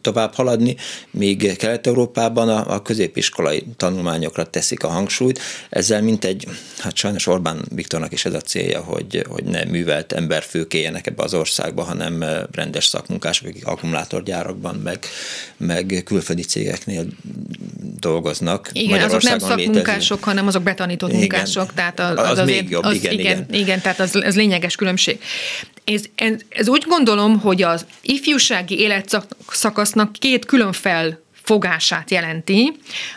[0.00, 0.76] tovább haladni,
[1.10, 5.40] míg Kelet-Európában a, a középiskolai tanulmányokra teszik a hangsúlyt.
[5.70, 6.46] Ezzel mint egy,
[6.78, 11.22] hát sajnos Orbán Viktornak is ez a célja, hogy, hogy ne művelt ember főkéjenek ebbe
[11.22, 14.98] az országba, országban, hanem rendes szakmunkások, akik akkumulátorgyárakban, meg,
[15.56, 17.06] meg külföldi cégeknél
[17.98, 18.70] dolgoznak.
[18.72, 20.24] Igen, azok nem szakmunkások, létezik.
[20.24, 21.20] hanem azok betanított igen.
[21.20, 21.74] munkások.
[21.74, 23.60] Tehát az, az, az még jobb, az, igen, igen, igen.
[23.60, 25.20] igen, tehát az, az lényeges különbség.
[25.84, 32.72] Ez, ez, ez úgy gondolom, hogy az ifjúsági életszakasznak két külön fel fogását jelenti.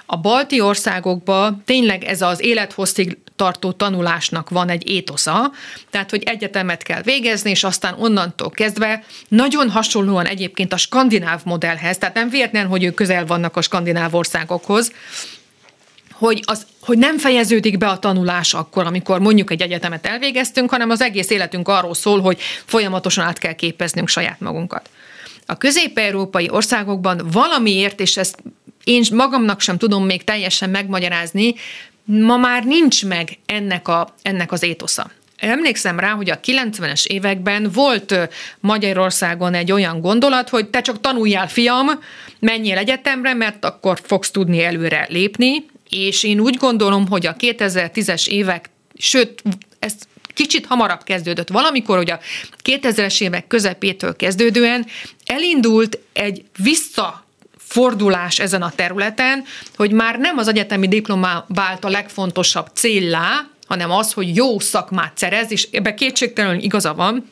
[0.05, 5.51] A balti országokban tényleg ez az élethosszig tartó tanulásnak van egy étosza,
[5.89, 11.97] tehát hogy egyetemet kell végezni, és aztán onnantól kezdve nagyon hasonlóan egyébként a skandináv modellhez,
[11.97, 14.91] tehát nem véletlen, hogy ők közel vannak a skandináv országokhoz,
[16.11, 20.89] hogy, az, hogy nem fejeződik be a tanulás akkor, amikor mondjuk egy egyetemet elvégeztünk, hanem
[20.89, 24.89] az egész életünk arról szól, hogy folyamatosan át kell képeznünk saját magunkat.
[25.45, 28.37] A közép-európai országokban valamiért, és ezt
[28.83, 31.55] én magamnak sem tudom még teljesen megmagyarázni,
[32.05, 35.11] ma már nincs meg ennek, a, ennek az étosza.
[35.37, 38.29] Emlékszem rá, hogy a 90-es években volt
[38.59, 41.87] Magyarországon egy olyan gondolat, hogy te csak tanuljál, fiam,
[42.39, 48.27] menjél egyetemre, mert akkor fogsz tudni előre lépni, és én úgy gondolom, hogy a 2010-es
[48.27, 49.43] évek, sőt,
[49.79, 49.93] ez
[50.33, 51.49] kicsit hamarabb kezdődött.
[51.49, 52.19] Valamikor, hogy a
[52.63, 54.85] 2000-es évek közepétől kezdődően
[55.25, 57.22] elindult egy vissza
[57.73, 59.43] fordulás ezen a területen,
[59.75, 65.11] hogy már nem az egyetemi diploma vált a legfontosabb céllá, hanem az, hogy jó szakmát
[65.15, 67.29] szerez, és ebbe kétségtelenül igaza van,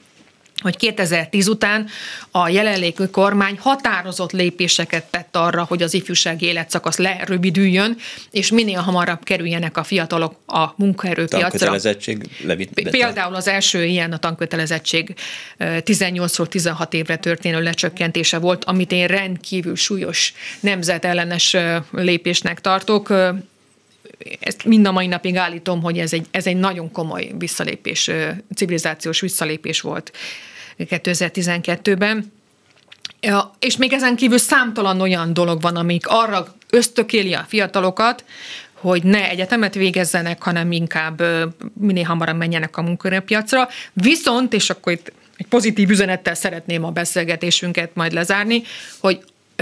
[0.61, 1.87] hogy 2010 után
[2.31, 7.97] a jelenlévő kormány határozott lépéseket tett arra, hogy az ifjúsági életszakasz lerövidüljön,
[8.31, 11.49] és minél hamarabb kerüljenek a fiatalok a munkaerőpiacra.
[11.49, 12.89] Tankötelezettség levit.
[12.89, 15.13] Például az első ilyen a tankötelezettség
[15.59, 21.57] 18-ról 16 évre történő lecsökkentése volt, amit én rendkívül súlyos nemzetellenes
[21.91, 23.13] lépésnek tartok
[24.39, 28.11] ezt mind a mai napig állítom, hogy ez egy, ez egy nagyon komoly visszalépés,
[28.55, 30.11] civilizációs visszalépés volt
[30.89, 32.31] 2012-ben.
[33.19, 38.23] Ja, és még ezen kívül számtalan olyan dolog van, amik arra ösztökéli a fiatalokat,
[38.73, 41.23] hogy ne egyetemet végezzenek, hanem inkább
[41.79, 43.67] minél hamarabb menjenek a munkaerőpiacra.
[43.93, 48.63] Viszont, és akkor itt egy pozitív üzenettel szeretném a beszélgetésünket majd lezárni,
[48.99, 49.19] hogy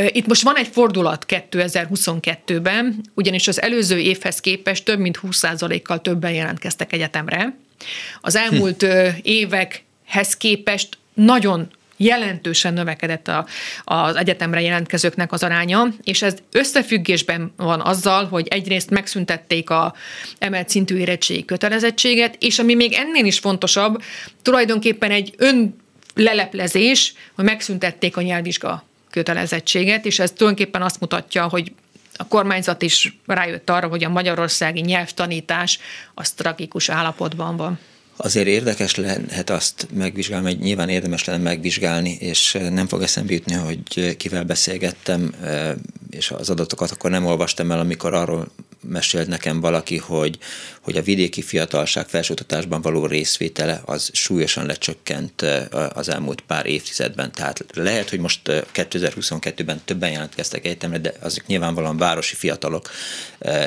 [0.07, 6.32] itt most van egy fordulat 2022-ben, ugyanis az előző évhez képest több mint 20%-kal többen
[6.32, 7.55] jelentkeztek egyetemre.
[8.22, 9.07] Az elmúlt hm.
[9.22, 13.45] évekhez képest nagyon jelentősen növekedett a,
[13.84, 19.93] az egyetemre jelentkezőknek az aránya, és ez összefüggésben van azzal, hogy egyrészt megszüntették a
[20.38, 24.01] emelt szintű érettségi kötelezettséget, és ami még ennél is fontosabb,
[24.41, 25.76] tulajdonképpen egy ön
[26.16, 31.72] leleplezés, hogy megszüntették a nyelvvizsga kötelezettséget, és ez tulajdonképpen azt mutatja, hogy
[32.18, 35.80] a kormányzat is rájött arra, hogy a magyarországi nyelvtanítás
[36.14, 37.80] az tragikus állapotban van.
[38.22, 43.53] Azért érdekes lehet azt megvizsgálni, hogy nyilván érdemes lenne megvizsgálni, és nem fog eszembe jutni,
[43.53, 45.34] hogy kivel beszélgettem,
[46.09, 48.47] és az adatokat akkor nem olvastam el, amikor arról
[48.82, 50.38] mesélt nekem valaki, hogy,
[50.90, 55.46] hogy a vidéki fiatalság felsőoktatásban való részvétele az súlyosan lecsökkent
[55.94, 57.32] az elmúlt pár évtizedben.
[57.32, 58.40] Tehát lehet, hogy most
[58.74, 62.90] 2022-ben többen jelentkeztek egyetemre, de azok nyilvánvalóan városi fiatalok,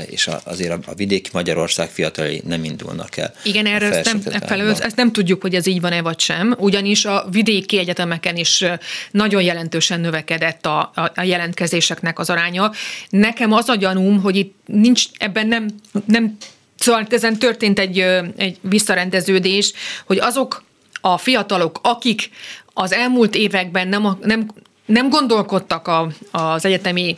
[0.06, 3.34] és azért a vidéki Magyarország fiatalai nem indulnak el.
[3.42, 7.04] Igen, erről ezt nem, felől, ezt nem tudjuk, hogy ez így van-e vagy sem, ugyanis
[7.04, 8.64] a vidéki egyetemeken is
[9.10, 12.72] nagyon jelentősen növekedett a, a, a jelentkezéseknek az aránya.
[13.08, 15.66] Nekem az a gyanúm, hogy itt nincs, ebben nem,
[16.06, 16.36] nem
[16.82, 17.98] Szóval ezen történt egy,
[18.36, 19.72] egy visszarendeződés,
[20.06, 20.64] hogy azok
[21.00, 22.30] a fiatalok, akik
[22.74, 24.50] az elmúlt években nem, nem,
[24.86, 27.16] nem gondolkodtak a, az egyetemi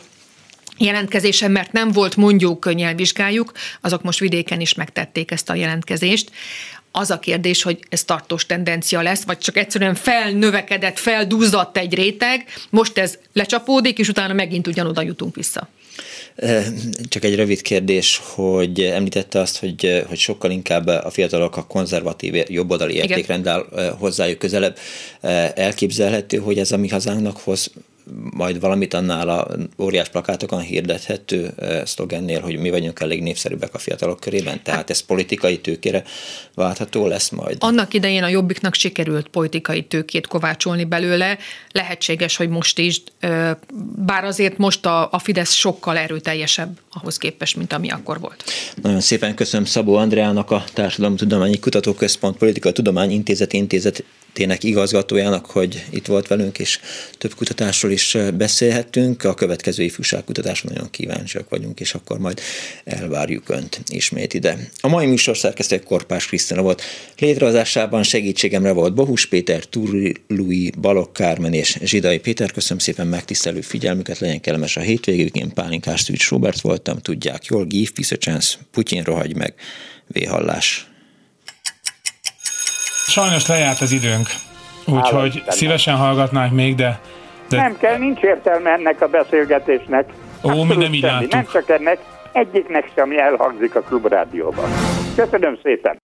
[0.77, 3.51] jelentkezésen, mert nem volt mondjuk nyelvvizsgájuk,
[3.81, 6.31] azok most vidéken is megtették ezt a jelentkezést.
[6.97, 12.45] Az a kérdés, hogy ez tartós tendencia lesz, vagy csak egyszerűen felnövekedett, felduzzadt egy réteg,
[12.69, 15.67] most ez lecsapódik, és utána megint ugyanoda jutunk vissza.
[17.09, 22.43] Csak egy rövid kérdés, hogy említette azt, hogy, hogy sokkal inkább a fiatalok a konzervatív
[22.47, 23.65] jobboldali értékrendel
[23.99, 24.77] hozzájuk közelebb.
[25.55, 27.71] Elképzelhető, hogy ez a mi hazánknak hoz
[28.13, 29.47] majd valamit annál a
[29.79, 31.53] óriás plakátokon hirdethető
[31.85, 36.03] szlogennél, hogy mi vagyunk elég népszerűbbek a fiatalok körében, tehát ez politikai tőkére
[36.53, 37.57] váltható lesz majd.
[37.59, 41.37] Annak idején a Jobbiknak sikerült politikai tőkét kovácsolni belőle,
[41.71, 43.01] lehetséges, hogy most is,
[43.95, 48.43] bár azért most a, a Fidesz sokkal erőteljesebb ahhoz képest, mint ami akkor volt.
[48.81, 54.03] Nagyon szépen köszönöm Szabó Andreának, a Társadalomtudományi Kutatóközpont Politika Tudomány Intézet Intézet
[54.35, 56.79] tének igazgatójának, hogy itt volt velünk, és
[57.17, 59.23] több kutatásról is beszélhettünk.
[59.23, 62.41] A következő ifjúságkutatásra nagyon kíváncsiak vagyunk, és akkor majd
[62.83, 64.69] elvárjuk Önt ismét ide.
[64.81, 66.81] A mai műsor szerkesztő Korpás Krisztina volt.
[67.17, 72.51] Létrehozásában segítségemre volt Bohus Péter, Turi Lui, Balok Kármen és Zsidai Péter.
[72.51, 75.35] Köszönöm szépen megtisztelő figyelmüket, legyen kellemes a hétvégük.
[75.35, 77.65] Én Pálinkás Szűcs Robert voltam, tudják jól.
[77.65, 79.53] Give peace a chance, Putyin rohagy meg,
[80.07, 80.87] véhallás.
[83.07, 84.27] Sajnos lejárt az időnk,
[84.85, 87.01] úgyhogy szívesen hallgatnánk még, de,
[87.49, 87.57] de...
[87.57, 90.09] Nem kell, nincs értelme ennek a beszélgetésnek.
[90.43, 91.99] Ó, mi nem így Nem csak ennek,
[92.31, 94.69] egyiknek sem elhangzik a klubrádióban.
[95.15, 96.03] Köszönöm szépen!